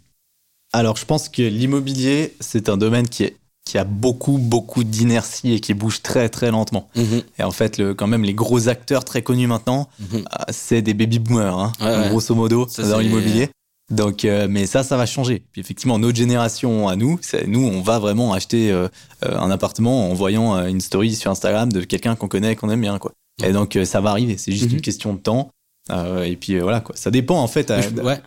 [0.74, 5.54] Alors, je pense que l'immobilier, c'est un domaine qui, est, qui a beaucoup, beaucoup d'inertie
[5.54, 6.90] et qui bouge très, très lentement.
[6.96, 7.24] Mhm.
[7.40, 10.26] Et en fait, le, quand même, les gros acteurs très connus maintenant, mhm.
[10.50, 11.72] c'est des baby boomers, hein,
[12.10, 13.50] grosso modo, dans l'immobilier.
[13.90, 15.44] Donc, euh, mais ça, ça va changer.
[15.52, 18.88] Puis effectivement, notre génération à nous, nous, on va vraiment acheter euh,
[19.22, 22.98] un appartement en voyant une story sur Instagram de quelqu'un qu'on connaît, qu'on aime bien,
[23.00, 23.14] quoi.
[23.44, 24.38] Et donc, ça va arriver.
[24.38, 24.76] C'est juste mhm.
[24.78, 25.52] une question de temps.
[25.92, 26.96] Euh, et puis euh, voilà quoi.
[26.96, 27.72] Ça dépend en fait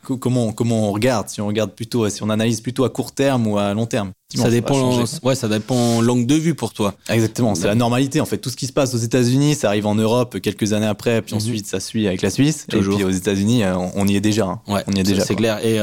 [0.05, 1.29] comment comment on regarde.
[1.29, 4.13] Si on regarde plutôt, si on analyse plutôt à court terme ou à long terme.
[4.33, 5.05] Ça, dépend.
[5.25, 6.95] ouais, ça dépend langue de vue pour toi.
[7.09, 7.57] Exactement.
[7.57, 8.39] C'est la normalité en fait.
[8.39, 11.35] Tout ce qui se passe aux États-Unis, ça arrive en Europe quelques années après, puis
[11.35, 11.41] mhm.
[11.41, 12.67] ensuite ça suit avec la Suisse.
[12.69, 12.95] Toujours.
[12.95, 14.47] Et puis aux États-Unis, euh, on, y est déjà.
[14.47, 14.61] Hein.
[14.69, 15.25] Ouais, on y est déjà.
[15.25, 15.65] C'est clair.
[15.65, 15.79] Et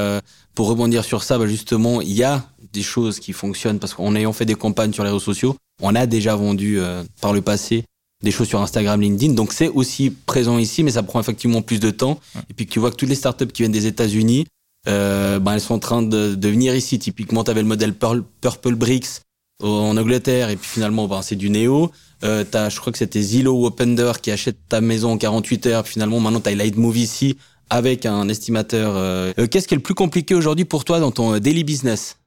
[0.56, 4.16] pour rebondir sur ça, bah, justement, il y a des choses qui fonctionnent parce qu'en
[4.16, 6.80] ayant fait des campagnes sur les réseaux sociaux, on a déjà vendu
[7.22, 7.84] par le passé
[8.24, 9.34] des choses sur Instagram, LinkedIn.
[9.34, 12.20] Donc c'est aussi présent ici, mais ça prend effectivement plus de temps.
[12.50, 14.46] Et puis tu vois que toutes les startups qui viennent des États-Unis,
[14.88, 16.98] euh, ben elles sont en train de, de venir ici.
[17.00, 19.22] Typiquement, tu avais le modèle Purple Bricks
[19.62, 21.92] en Angleterre, et puis finalement, ben, c'est du Néo.
[22.24, 25.66] Euh, as, je crois que c'était Zillow ou Opender qui achète ta maison en 48
[25.68, 25.84] heures.
[25.84, 27.38] Puis finalement, maintenant, tu as Lightmove ici
[27.70, 28.94] avec un estimateur.
[28.96, 32.18] Euh, Qu'est-ce qui est le plus compliqué aujourd'hui pour toi dans ton daily business?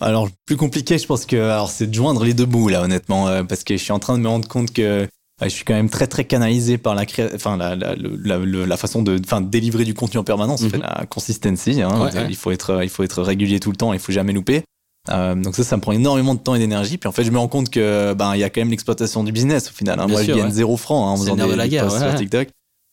[0.00, 3.28] Alors, plus compliqué, je pense que alors c'est de joindre les deux bouts là, honnêtement,
[3.28, 5.08] euh, parce que je suis en train de me rendre compte que
[5.42, 7.04] je suis quand même très très canalisé par la
[7.34, 11.06] enfin la, la, la, la, façon de, enfin, délivrer du contenu en permanence, mm la
[11.08, 11.82] consistency.
[11.82, 14.64] Hein, Il faut être, il faut être régulier tout le temps, il faut jamais louper.
[15.10, 16.98] Euh, donc ça, ça me prend énormément de temps et d'énergie.
[16.98, 19.24] Puis en fait, je me rends compte que ben il y a quand même l'exploitation
[19.24, 20.00] du business au final.
[20.00, 20.06] Hein.
[20.06, 22.48] Moi, je gagne zéro franc hein, en faisant des, de la guerre, sur TikTok.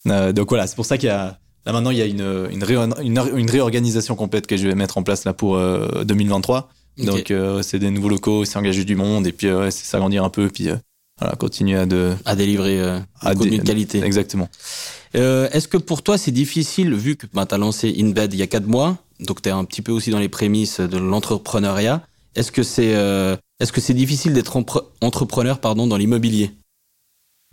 [0.07, 2.49] Euh, donc voilà, c'est pour ça qu'il y a là maintenant il y a une
[2.51, 6.69] une, une, réorganisation complète que je vais mettre en place là pour 2023.
[6.99, 7.31] Euh, donc
[7.63, 10.69] c'est des nouveaux locaux, c'est engager du monde et puis c'est s'agrandir un peu puis
[11.21, 12.81] voilà, continuer à de à délivrer
[13.21, 14.03] à contenu de qualité.
[14.03, 14.49] Exactement.
[15.13, 18.43] Est-ce que pour toi c'est difficile vu que ben, tu as lancé InBed il y
[18.43, 22.01] a quatre mois donc tu es un petit peu aussi dans les prémices de l'entrepreneuriat.
[22.35, 24.63] Est-ce que c'est euh, est-ce que c'est difficile d'être
[25.01, 26.51] entrepreneur pardon dans l'immobilier?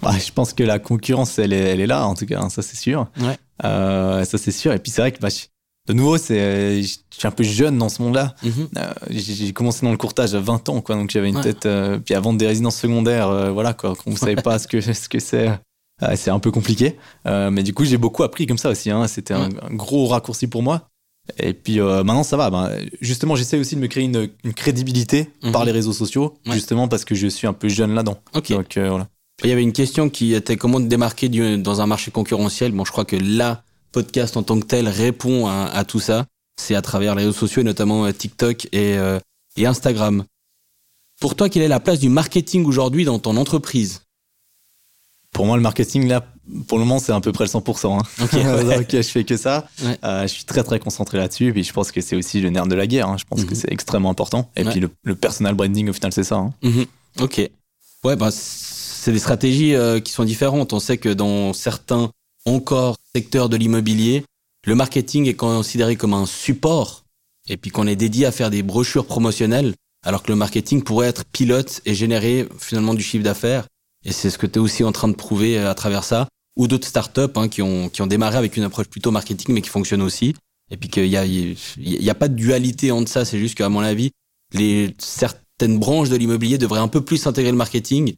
[0.02, 2.62] Je pense que la concurrence elle est, elle est là en tout cas, hein, ça
[2.62, 3.08] c'est sûr.
[3.20, 3.36] Ouais.
[3.64, 4.72] Euh, ça c'est sûr.
[4.72, 5.28] Et puis c'est vrai que bah,
[5.88, 8.34] de nouveau c'est je suis un peu jeune dans ce monde-là.
[8.44, 8.66] Mm-hmm.
[8.76, 11.98] Euh, j'ai commencé dans le courtage à 20 ans quoi, donc j'avais une tête euh,
[11.98, 13.94] puis vendre des résidences secondaires, euh, voilà quoi.
[13.94, 15.50] Quand vous savez pas ce que ce que c'est.
[16.14, 18.90] c'est un peu compliqué, mais du coup j'ai beaucoup appris comme ça aussi.
[18.90, 19.08] Hein.
[19.08, 20.88] C'était un, un, gros raccourci pour moi.
[21.38, 22.50] Et puis euh, maintenant ça va.
[22.50, 22.70] Ben,
[23.00, 25.52] justement, j'essaie aussi de me créer une, une crédibilité mhm.
[25.52, 28.18] par les réseaux sociaux, justement parce que je suis un peu jeune là-dedans.
[28.34, 28.50] Ok.
[28.50, 29.08] Donc euh, voilà.
[29.44, 31.28] Il y avait une question qui était comment te démarquer
[31.58, 32.72] dans un marché concurrentiel.
[32.72, 33.62] Bon, je crois que là,
[33.92, 36.26] podcast en tant que tel répond à, à tout ça.
[36.56, 38.96] C'est à travers les réseaux sociaux, et notamment euh, TikTok et,
[39.56, 40.24] et Instagram.
[41.20, 44.02] Pour toi, quelle est la place du marketing aujourd'hui dans ton entreprise?
[45.32, 46.24] Pour moi, le marketing là,
[46.66, 47.98] pour le moment, c'est à peu près le 100%.
[47.98, 48.02] Hein.
[48.22, 49.68] Ok, je fais que ça.
[50.04, 51.48] Euh, je suis très très concentré là-dessus.
[51.48, 53.08] Et puis je pense que c'est aussi le nerf de la guerre.
[53.08, 53.16] Hein.
[53.18, 53.56] Je pense que mhm.
[53.56, 54.50] c'est extrêmement important.
[54.56, 56.36] Et puis le, personal branding, au final, c'est ça.
[56.36, 56.54] Hein.
[56.62, 56.86] Mhm.
[57.20, 57.50] Ok.
[58.04, 60.72] Ouais, bah, c'est des stratégies euh, qui sont différentes.
[60.72, 62.10] On sait que dans certains
[62.48, 64.24] encore secteurs de l'immobilier,
[64.66, 67.04] le marketing est considéré comme un support.
[67.48, 69.74] Et puis qu'on est dédié à faire des brochures promotionnelles.
[70.04, 73.66] Alors que le marketing pourrait être pilote et générer finalement du chiffre d'affaires.
[74.04, 76.28] Et c'est ce que tu es aussi en train de prouver euh, à travers ça
[76.56, 79.62] ou d'autres startups hein, qui, ont, qui ont démarré avec une approche plutôt marketing mais
[79.62, 80.34] qui fonctionne aussi.
[80.70, 83.68] Et puis qu'il y a, y a pas de dualité entre ça, c'est juste qu'à
[83.68, 84.10] mon avis,
[84.52, 88.14] les certaines branches de l'immobilier devraient un peu plus intégrer le marketing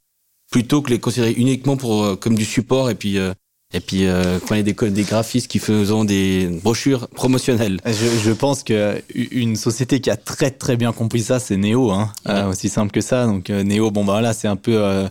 [0.51, 3.33] plutôt que les considérer uniquement pour euh, comme du support et puis euh,
[3.73, 7.81] et puis euh, quand il y a des, des graphistes qui font des brochures promotionnelles.
[7.87, 11.91] Je, je pense que une société qui a très très bien compris ça, c'est Neo,
[11.91, 12.12] hein,
[12.49, 13.27] aussi simple que ça.
[13.27, 15.09] Donc Neo, bon bah voilà, c'est un peu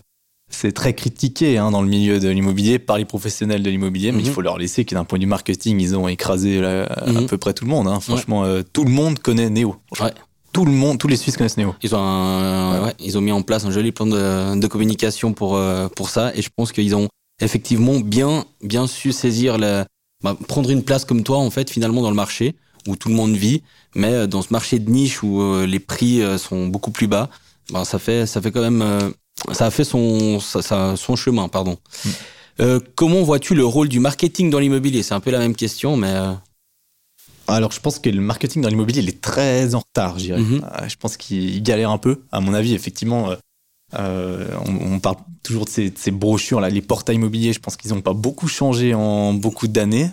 [0.50, 4.22] c'est très critiqué hein, dans le milieu de l'immobilier par les professionnels de l'immobilier, mais
[4.22, 4.34] il mhm.
[4.34, 7.28] faut leur laisser que d'un point de vue marketing, ils ont écrasé à mhm.
[7.28, 7.88] peu près tout le monde.
[7.88, 8.00] Hein.
[8.00, 9.76] Franchement, euh, tout le monde connaît Neo.
[10.02, 10.12] Ouais.
[10.52, 11.76] Tout le monde, tous les Suisses connaissent Neo.
[11.84, 12.94] Ils ont, ouais.
[13.00, 16.32] ils ont mis en place un joli plan de, de communication pour euh, pour ça,
[16.36, 17.08] et je pense qu'ils ont
[17.42, 19.86] effectivement bien bien su saisir la,
[20.24, 22.56] bah, prendre une place comme toi en fait finalement dans le marché
[22.88, 23.62] où tout le monde vit,
[23.96, 27.30] mais euh, dans ce marché de niche où les prix sont beaucoup plus bas,
[27.72, 29.14] bah, ça fait ça fait quand même
[29.52, 31.78] ça a fait son, son chemin, pardon.
[32.06, 32.10] Mm.
[32.62, 35.04] Euh, comment vois-tu le rôle du marketing dans l'immobilier?
[35.04, 36.12] C'est un peu la même question, mais.
[36.12, 36.34] Euh,
[37.48, 40.42] Alors, je pense que le marketing dans l'immobilier, il est très en retard, je dirais.
[40.42, 40.64] Mm-hmm.
[40.64, 42.22] Euh, je pense qu'il galère un peu.
[42.32, 43.34] À mon avis, effectivement,
[43.94, 47.54] on, parle toujours de ces, brochures, là, les portails immobiliers.
[47.54, 50.10] Je pense qu'ils n'ont pas beaucoup changé en beaucoup d'années.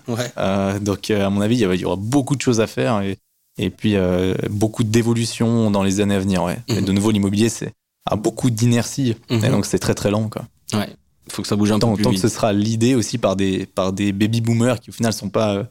[0.80, 3.18] donc, à mon avis, il y aura beaucoup de choses à faire et,
[3.58, 3.96] et puis
[4.50, 6.42] beaucoup d'évolution dans les années à venir.
[6.44, 6.58] Ouais.
[6.68, 6.84] Mm-hmm.
[6.84, 7.72] de nouveau, l'immobilier, c'est
[8.06, 9.16] a beaucoup d'inertie.
[9.30, 9.50] Mhm.
[9.50, 10.28] donc c'est très très lent.
[10.28, 10.46] Quoi.
[10.72, 10.88] Ouais.
[11.28, 13.66] Faut que ça bouge un peu plus tant que ce sera l'idée aussi par des,
[13.66, 15.66] par des baby boomers qui au final sont pas.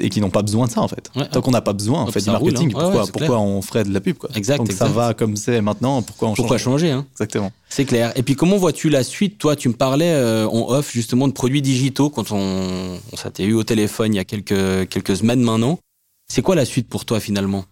[0.00, 1.10] Et qui n'ont pas besoin de ça en fait.
[1.32, 2.78] Tant qu'on n'a pas besoin en fait du marketing, hein.
[2.80, 4.30] pourquoi, pourquoi on ferait de la pub quoi?
[4.34, 4.58] Exact.
[4.58, 7.52] Donc ça va comme c'est maintenant, pourquoi on Pourquoi changer hein Exactement.
[7.68, 8.12] C'est clair.
[8.16, 9.36] Et puis comment vois-tu la suite?
[9.38, 13.44] Toi, tu me parlais euh, en off justement de produits digitaux quand on, on s'était
[13.44, 15.78] eu au téléphone il y a quelques quelques semaines maintenant.
[16.26, 17.66] C'est quoi la suite pour toi finalement?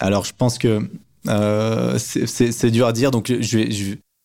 [0.00, 0.88] Alors je pense que
[1.28, 3.10] euh, c'est dur à dire.
[3.10, 3.68] Donc, je vais,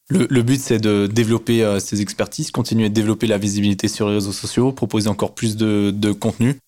[0.09, 4.07] le, le, but, c'est de développer euh, ces expertises, continuer de développer la visibilité sur
[4.07, 6.59] les réseaux sociaux, proposer encore plus de, de contenu.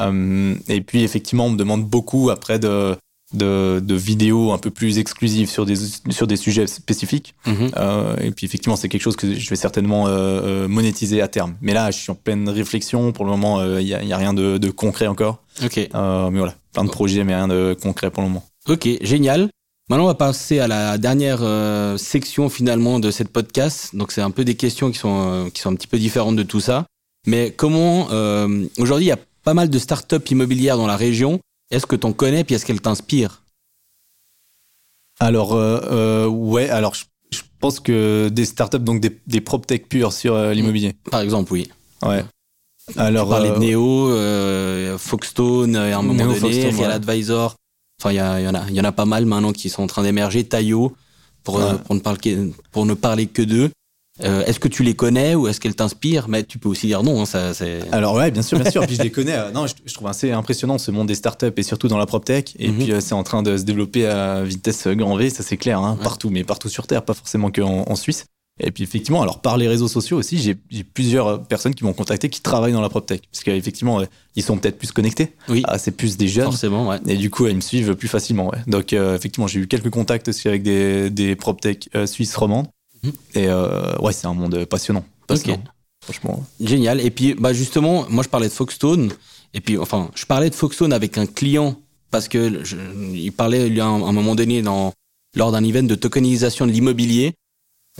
[0.00, 2.96] Euh, et puis, effectivement, on me demande beaucoup après de,
[3.32, 5.76] de, de, vidéos un peu plus exclusives sur des,
[6.10, 7.34] sur des sujets spécifiques.
[7.46, 7.70] Mhm.
[7.76, 11.56] euh, et puis, effectivement, c'est quelque chose que je vais certainement euh, monétiser à terme.
[11.60, 13.12] Mais là, je suis en pleine réflexion.
[13.12, 15.42] Pour le moment, il n'y a, rien de, de, concret encore.
[15.64, 15.76] Ok.
[15.76, 18.44] mais voilà, plein de projets, mais rien de concret pour le moment.
[18.68, 19.50] Ok, génial.
[19.90, 23.94] Maintenant, on va passer à la dernière euh, section finalement de cette podcast.
[23.94, 26.36] Donc, c'est un peu des questions qui sont euh, qui sont un petit peu différentes
[26.36, 26.86] de tout ça.
[27.26, 31.40] Mais comment euh, aujourd'hui, il y a pas mal de startups immobilières dans la région.
[31.70, 33.42] Est-ce que tu en connais puis est-ce qu'elles t'inspirent?
[35.20, 35.52] Alors
[36.32, 37.04] ouais, alors je,
[37.60, 40.94] pense que des startups donc des, des PropTech purs sur l'immobilier.
[41.10, 41.70] Par exemple, oui.
[42.02, 42.24] Ouais.
[42.96, 47.54] Alors tu parlais de Neo, Foxstone, à un moment donné, Real Advisor.
[48.00, 49.86] Enfin, il y, en a, il y en a pas mal maintenant qui sont en
[49.86, 50.46] train d'émerger.
[51.44, 53.70] Pour, pour, ne parler, pour ne parler que d'eux.
[54.22, 56.28] Euh, est-ce que tu les connais ou est-ce qu'elles t'inspirent?
[56.28, 57.22] Mais tu peux aussi dire non.
[57.22, 57.50] Hein, ça.
[57.92, 58.86] Alors ouais, bien sûr, bien sûr.
[58.86, 59.34] puis je les connais.
[59.34, 62.54] Euh, non, je, trouve assez impressionnant ce monde des startups et surtout dans la PropTech.
[62.58, 62.78] Et mhm.
[62.78, 65.80] puis euh, c'est en train de se développer à vitesse grand V, ça c'est clair,
[65.80, 68.26] hein, partout, mais partout sur Terre, pas forcément qu'en en Suisse.
[68.60, 70.54] Et puis effectivement, alors par les réseaux sociaux aussi, j'ai,
[70.84, 73.22] plusieurs personnes qui m'ont contacté qui travaillent dans la PropTech.
[73.32, 74.00] Parce qu'effectivement,
[74.36, 75.34] ils sont peut-être plus connectés.
[75.48, 75.64] Oui.
[75.66, 76.44] Ah, c'est plus des jeunes.
[76.44, 76.98] Forcément, ouais.
[77.08, 78.50] Et du coup, ils me suivent plus facilement.
[78.50, 78.58] Ouais.
[78.68, 82.68] Donc effectivement, j'ai eu quelques contacts aussi avec des, des PropTech suisses romandes.
[83.34, 85.04] Et euh, ouais, c'est un monde passionnant.
[86.02, 86.44] Franchement.
[86.60, 87.00] Génial.
[87.00, 89.10] Et puis, bah justement, moi, je parlais de Foxstone.
[89.54, 91.76] Et puis, enfin, je parlais de Foxstone avec un client
[92.10, 92.62] parce que
[93.14, 94.92] il parlait il y a un, moment donné dans,
[95.34, 97.34] lors d'un event de tokenisation de l'immobilier.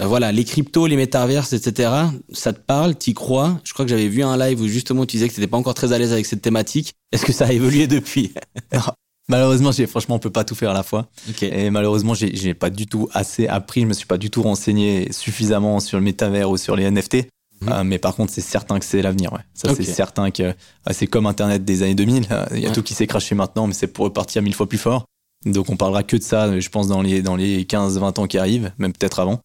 [0.00, 1.92] Euh, voilà, les cryptos, les métaverses, etc.
[2.32, 3.60] Ça te parle, t'y crois?
[3.64, 5.74] Je crois que j'avais vu un live où justement tu disais que t'étais pas encore
[5.74, 6.94] très à l'aise avec cette thématique.
[7.12, 8.34] Est-ce que ça a évolué depuis?
[9.28, 11.08] Malheureusement, j'ai, franchement, on peut pas tout faire à la fois.
[11.40, 13.82] Et malheureusement, j'ai, j'ai pas du tout assez appris.
[13.82, 17.28] Je me suis pas du tout renseigné suffisamment sur le métavers ou sur les NFT.
[17.60, 17.72] Mhm.
[17.72, 19.32] Euh, mais par contre, c'est certain que c'est l'avenir.
[19.32, 19.40] Ouais.
[19.54, 20.52] Ça, c'est certain que euh,
[20.90, 22.26] c'est comme Internet des années 2000.
[22.30, 24.68] Euh, il y a tout qui s'est craché maintenant, mais c'est pour repartir mille fois
[24.68, 25.06] plus fort.
[25.46, 28.38] Donc, on parlera que de ça, je pense, dans les, dans les 15-20 ans qui
[28.38, 29.40] arrivent, même peut-être avant.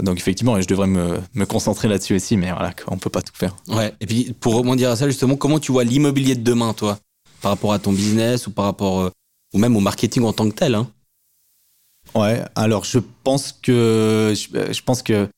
[0.00, 3.32] donc, effectivement, je devrais me, me concentrer là-dessus aussi, mais voilà, on peut pas tout
[3.34, 3.56] faire.
[3.68, 3.94] Ouais.
[4.00, 6.98] Et puis, pour rebondir à ça, justement, comment tu vois l'immobilier de demain, toi?
[7.42, 9.10] Par rapport à ton business ou par rapport euh,
[9.52, 10.74] ou même au marketing en tant que tel.
[10.74, 10.88] Hein.
[12.14, 15.28] Ouais, alors je pense que je, pense que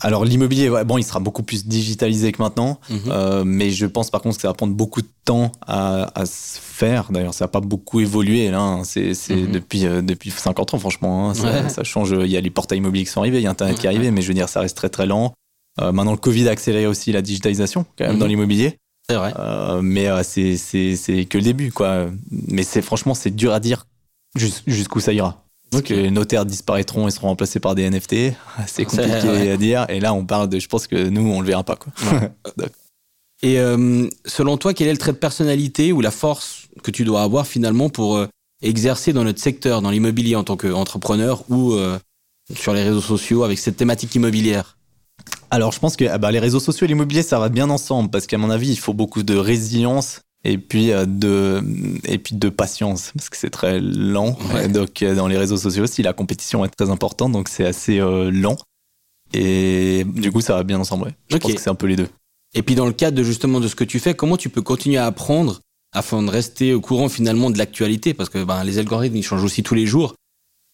[0.00, 3.00] alors l'immobilier, bon, il sera beaucoup plus digitalisé que maintenant, mhm.
[3.08, 6.58] euh, mais je pense par contre que ça va prendre beaucoup de temps à, se
[6.60, 7.10] faire.
[7.10, 8.60] D'ailleurs, ça n'a pas beaucoup évolué là.
[8.60, 8.84] Hein.
[8.84, 9.52] C'est mhm.
[9.52, 11.30] depuis euh, depuis 50 ans, franchement.
[11.30, 11.68] Hein.
[11.68, 12.14] Ça, change.
[12.18, 13.90] Il y a les portails immobiliers qui sont arrivés, il y a Internet qui est
[13.90, 15.34] arrivé, mais je veux dire, ça reste très très lent.
[15.80, 18.20] maintenant, le Covid a accéléré aussi la digitalisation quand même mhm.
[18.20, 18.78] dans l'immobilier.
[19.08, 19.32] C'est vrai.
[19.38, 22.06] Euh, mais euh, c'est, c'est, c'est que le début, quoi.
[22.30, 23.86] Mais c'est franchement, c'est dur à dire
[24.36, 25.44] jusqu'où ça ira.
[25.70, 28.34] Parce que les notaires disparaîtront et seront remplacés par des NFT.
[28.68, 29.86] C'est compliqué à dire.
[29.88, 30.60] Et là, on parle de.
[30.60, 31.92] Je pense que nous, on le verra pas, quoi.
[33.42, 37.04] et euh, selon toi, quel est le trait de personnalité ou la force que tu
[37.04, 38.24] dois avoir finalement pour
[38.62, 41.76] exercer dans notre secteur, dans l'immobilier en tant qu'entrepreneur ou
[42.54, 44.75] sur les réseaux sociaux avec cette thématique immobilière?
[45.50, 48.10] Alors, je pense que ah bah, les réseaux sociaux et l'immobilier, ça va bien ensemble
[48.10, 51.62] parce qu'à mon avis, il faut beaucoup de résilience et puis euh, de
[52.04, 54.36] et puis de patience parce que c'est très lent.
[54.70, 58.00] Donc, euh, dans les réseaux sociaux aussi, la compétition est très importante, donc c'est assez
[58.00, 58.56] euh, lent.
[59.32, 61.12] Et du coup, ça va bien ensemble.
[61.28, 62.08] Je pense que c'est un peu les deux.
[62.54, 64.62] Et puis, dans le cadre de justement de ce que tu fais, comment tu peux
[64.62, 65.60] continuer à apprendre
[65.92, 68.14] afin de rester au courant finalement de l'actualité?
[68.14, 70.14] Parce que ben, les algorithmes ils changent aussi tous les jours.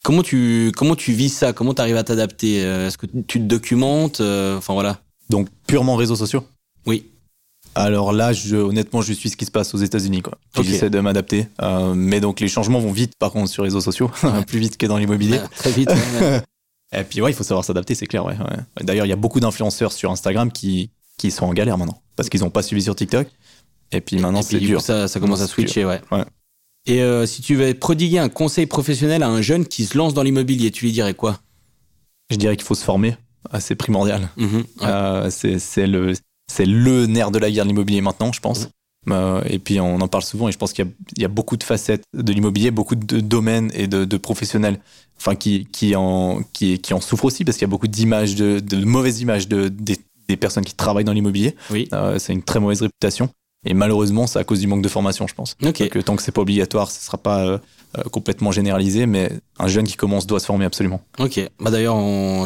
[0.05, 1.53] Comment tu, comment tu vis ça?
[1.53, 2.64] Comment tu arrives à t'adapter?
[2.64, 4.20] Euh, Est-ce que tu te documentes?
[4.20, 5.00] Euh, Enfin voilà.
[5.30, 6.44] Donc purement réseaux sociaux?
[6.86, 7.07] Oui.
[7.74, 10.20] Alors là, je, honnêtement, je suis ce qui se passe aux États-Unis.
[10.20, 10.36] Quoi.
[10.61, 11.48] J'essaie de m'adapter.
[11.62, 14.11] Euh, mais donc les changements vont vite, par contre, sur les réseaux sociaux,
[14.46, 15.40] plus vite que dans l'immobilier.
[15.57, 15.90] très vite.
[16.94, 18.26] Et puis ouais, il faut savoir s'adapter, c'est clair.
[18.26, 18.34] Ouais,
[18.82, 22.28] D'ailleurs, il y a beaucoup d'influenceurs sur Instagram qui, qui sont en galère maintenant parce
[22.28, 23.28] qu'ils n'ont pas suivi sur TikTok.
[23.92, 24.80] Et puis maintenant, c'est dur.
[24.82, 26.00] Ça, ça commence à switcher, ouais.
[26.87, 30.14] Et euh, si tu veux prodiguer un conseil professionnel à un jeune qui se lance
[30.14, 31.41] dans l'immobilier, tu lui dirais quoi?
[32.30, 33.16] Je dirais qu'il faut se former.
[33.51, 34.28] Ah, c'est primordial.
[34.37, 36.14] Mhm, euh, c'est le,
[36.59, 38.64] le nerf de la guerre de l'immobilier maintenant, je pense.
[38.64, 38.70] Mhm.
[39.11, 40.87] Euh, et puis on en parle souvent et je pense qu'il
[41.18, 44.78] y, a beaucoup de facettes de l'immobilier, beaucoup de domaines et de, professionnels
[45.18, 48.37] enfin, qui, qui, en, qui, qui en souffrent aussi parce qu'il y a beaucoup d'images,
[48.37, 49.99] de, de, mauvaises images de, des,
[50.41, 51.55] personnes qui travaillent dans l'immobilier.
[51.70, 51.91] Oui.
[52.18, 53.28] c'est une très mauvaise réputation.
[53.64, 55.56] Et malheureusement, c'est à cause du manque de formation, je pense.
[55.64, 55.88] Okay.
[55.88, 57.58] Donc, tant que c'est pas obligatoire, ce sera pas euh,
[57.96, 61.00] euh, complètement généralisé, mais un jeune qui commence doit se former absolument.
[61.18, 61.40] Ok.
[61.60, 61.96] Bah d'ailleurs,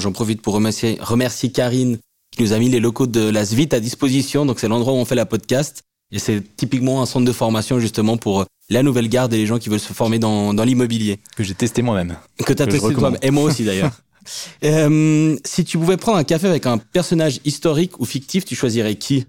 [0.01, 1.99] j'en profite pour remercier, remercier Karine
[2.37, 4.47] qui nous a mis les locaux de la SVIT à disposition.
[4.47, 5.83] Donc c'est l'endroit où on fait la podcast.
[6.13, 9.59] Et c'est typiquement un centre de formation justement pour la nouvelle garde et les gens
[9.59, 11.19] qui veulent se former dans, dans l'immobilier.
[11.37, 12.17] Que j'ai testé moi-même.
[12.45, 13.19] Que tu as testé toi-même.
[13.23, 13.93] Et moi aussi d'ailleurs.
[14.65, 18.97] euh, si tu pouvais prendre un café avec un personnage historique ou fictif, tu choisirais
[18.97, 19.27] qui?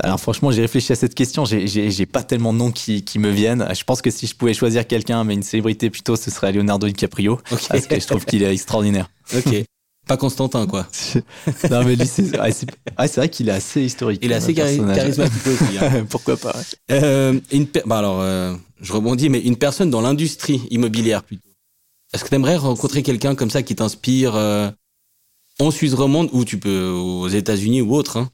[0.00, 1.44] Alors franchement, j'ai réfléchi à cette question.
[1.44, 3.66] J'ai pas tellement de noms qui, qui, me viennent.
[3.74, 6.86] Je pense que si je pouvais choisir quelqu'un, mais une célébrité plutôt, ce serait Leonardo
[6.86, 7.38] DiCaprio,
[7.68, 9.10] parce que je trouve qu'il est extraordinaire.
[9.34, 9.64] Ok.
[10.06, 10.86] Pas Constantin, quoi.
[11.70, 12.32] non, mais lui, c'est
[12.96, 14.20] ah, vrai qu'il est assez historique.
[14.22, 15.78] Il est assez charismatique aussi.
[15.78, 16.06] Hein.
[16.08, 16.56] Pourquoi pas
[16.90, 21.50] euh, une bah alors, euh, je rebondis, mais une personne dans l'industrie immobilière plutôt.
[22.14, 24.70] Est-ce que tu aimerais rencontrer quelqu'un comme ça qui t'inspire euh,
[25.58, 28.30] en Suisse romande ou tu peux aux États-Unis ou autre hein?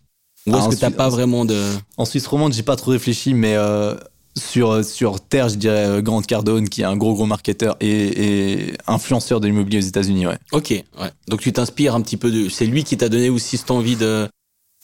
[0.47, 1.73] Ou est-ce que t'as pas vraiment de...
[1.97, 3.95] En Suisse romande, j'ai pas trop réfléchi, mais euh,
[4.37, 7.77] sur, euh, sur Terre, je dirais euh, Grant Cardone, qui est un gros gros marketeur
[7.81, 10.39] et, et influenceur de l'immobilier aux États-Unis, ouais.
[10.53, 11.11] Ok, ouais.
[11.29, 12.49] Donc tu t'inspires un petit peu de...
[12.49, 14.29] C'est lui qui t'a donné aussi cette envie de,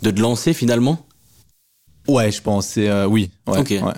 [0.02, 1.04] de te lancer finalement?
[2.08, 3.04] Ouais, je pense, c'est...
[3.04, 3.70] oui, ouais, Ok.
[3.70, 3.94] Ouais.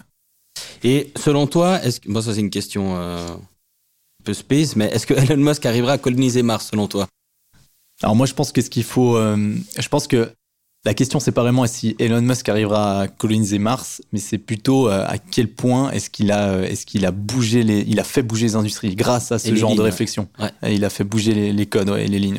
[0.85, 4.87] Et selon toi, est-ce que bon ça c'est une question euh, un peu space, mais
[4.87, 7.07] est-ce que Elon Musk arrivera à coloniser Mars selon toi?
[8.03, 10.33] Alors moi je pense que ce qu'il faut, euh, je pense que
[10.85, 14.89] la question c'est pas vraiment si Elon Musk arrivera à coloniser Mars, mais c'est plutôt
[14.89, 18.05] euh, à quel point est-ce qu'il a, euh, est-ce qu'il a bougé les, il a
[18.05, 20.29] fait bouger les industries grâce à ce genre lignes, de réflexion.
[20.41, 20.73] Ouais.
[20.75, 22.39] Il a fait bouger les, les codes ouais, et les lignes.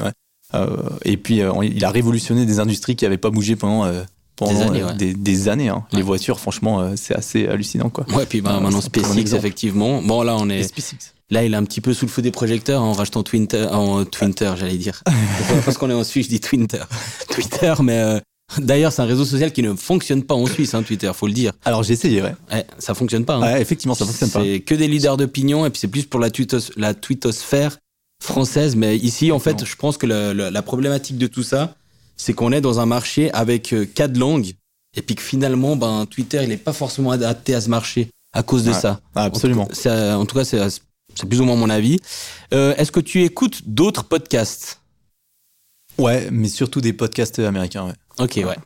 [0.54, 0.68] Euh,
[1.06, 4.04] et puis euh, il a révolutionné des industries qui n'avaient pas bougé pendant, euh,
[4.36, 4.94] pendant Des années, ouais.
[4.96, 5.70] des, des années.
[5.70, 5.84] hein.
[5.94, 8.06] Les voitures, franchement, c'est assez hallucinant quoi.
[8.14, 10.02] Ouais, puis bah, maintenant SpaceX effectivement.
[10.02, 11.14] Bon là on est SpaceX.
[11.32, 14.04] là il est un petit peu sous le feu des projecteurs en rachetant Twitter en
[14.06, 15.02] Twitter, j'allais dire.
[15.66, 16.82] Parce qu'on est en Suisse, je dis Twitter.
[17.32, 18.20] Twitter mais euh,
[18.58, 21.34] D'ailleurs, c'est un réseau social qui ne fonctionne pas en Suisse, hein, Twitter, faut le
[21.34, 21.54] dire.
[21.66, 22.36] Alors j'ai essayé, ouais.
[22.52, 23.36] Ouais, ça fonctionne pas.
[23.36, 23.42] Hein.
[23.42, 24.42] Ouais, effectivement, ça fonctionne pas.
[24.44, 27.78] C'est que des leaders d'opinion et puis c'est plus pour la, tweetos- la tweetosphère
[28.24, 28.76] française.
[28.76, 29.66] Mais ici, en fait, Non.
[29.66, 31.76] je pense que le- le- la problématique de tout ça,
[32.16, 34.54] c'est qu'on est dans un marché avec euh, quatre langues
[34.96, 38.44] et puis que finalement, ben, Twitter, il n'est pas forcément adapté à ce marché à
[38.44, 38.80] cause de Ouais.
[38.80, 39.00] ça.
[39.16, 39.68] Ah, absolument.
[39.88, 39.90] En
[40.22, 40.60] en tout cas, c'est,
[41.16, 42.00] c'est plus ou moins mon avis.
[42.54, 44.80] Euh, est-ce que tu écoutes d'autres podcasts?
[45.98, 47.94] Ouais, mais surtout des podcasts américains, ouais.
[48.20, 48.58] Ok, ouais.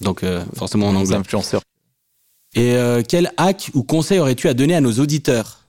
[0.00, 1.16] Donc, euh, forcément en anglais.
[1.16, 1.62] influenceurs.
[2.54, 5.60] Et euh, quel hack ou conseil aurais-tu à donner à nos auditeurs?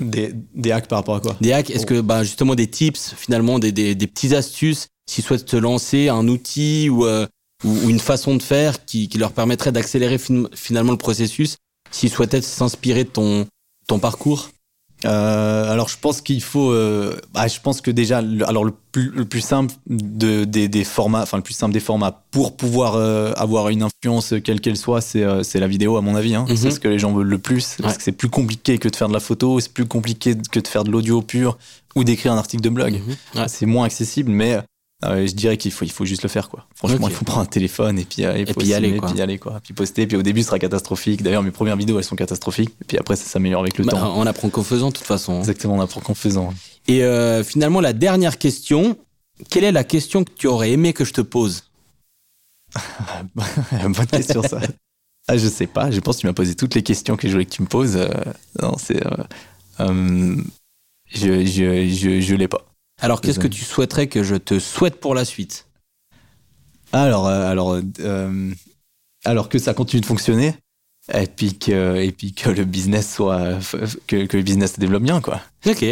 [0.00, 1.36] Des, des hacks par rapport à quoi?
[1.40, 5.22] Des hacks, est-ce que bah, justement des tips, finalement des, des, des petites astuces, s'ils
[5.22, 7.26] souhaitent te lancer un outil ou, euh,
[7.64, 11.56] ou, ou une façon de faire qui, qui leur permettrait d'accélérer fin- finalement le processus,
[11.90, 13.46] s'ils souhaitaient s'inspirer de ton,
[13.86, 14.50] ton parcours?
[15.04, 16.72] Euh, alors je pense qu'il faut.
[16.72, 20.68] euh, bah, je pense que déjà, le, alors le plus, le plus simple de, des,
[20.68, 24.60] des formats, enfin le plus simple des formats pour pouvoir euh, avoir une influence quelle
[24.60, 26.34] qu'elle soit, c'est euh, c'est la vidéo à mon avis.
[26.34, 26.44] Hein.
[26.48, 26.56] Mhm.
[26.56, 28.96] C'est ce que les gens veulent le plus parce que c'est plus compliqué que de
[28.96, 31.56] faire de la photo, c'est plus compliqué que de faire de l'audio pur
[31.96, 32.92] ou d'écrire un article de blog.
[32.94, 33.40] Mhm.
[33.40, 33.48] Ouais.
[33.48, 34.58] C'est moins accessible, mais
[35.04, 36.66] euh, je dirais qu'il faut, il faut juste le faire quoi.
[36.74, 39.08] Franchement, il faut prendre un téléphone et puis, euh, Et puis y aller, quoi.
[39.08, 40.06] puis y aller quoi, puis poster.
[40.06, 41.22] Puis au début, ce sera catastrophique.
[41.22, 42.70] D'ailleurs, mes premières vidéos, elles sont catastrophiques.
[42.82, 44.14] Et puis après, ça s'améliore avec le Bah, temps.
[44.18, 45.38] On apprend qu'en faisant, de toute façon.
[45.38, 46.52] Exactement, on apprend qu'en faisant.
[46.86, 48.98] Et euh, finalement, la dernière question,
[49.48, 51.64] quelle est la question que tu aurais aimé que je te pose?
[53.34, 54.60] Bonne question ça.
[55.28, 57.32] Ah, je sais pas, je pense que tu m'as posé toutes les questions que je
[57.32, 57.96] voulais que tu me poses.
[57.96, 58.08] Euh,
[58.60, 59.02] non, c'est.
[59.78, 62.66] je je, je, je l'ai pas.
[63.00, 65.66] Alors, qu'est-ce que tu souhaiterais que je te souhaite pour la suite?
[66.92, 68.50] Alors, euh, alors, euh,
[69.24, 70.54] alors que ça continue de fonctionner
[71.14, 73.58] et puis que, et puis que le business soit.
[74.06, 75.40] que, que le business se développe bien, quoi.
[75.66, 75.84] Ok.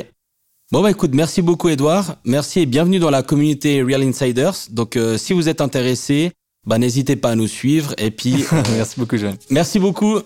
[0.70, 2.16] Bon bah écoute, merci beaucoup Edouard.
[2.24, 4.52] Merci et bienvenue dans la communauté Real Insiders.
[4.68, 6.32] Donc euh, si vous êtes intéressé,
[6.66, 7.94] bah n'hésitez pas à nous suivre.
[7.96, 9.38] Et puis euh, Merci beaucoup, Joanne.
[9.48, 10.18] merci beaucoup.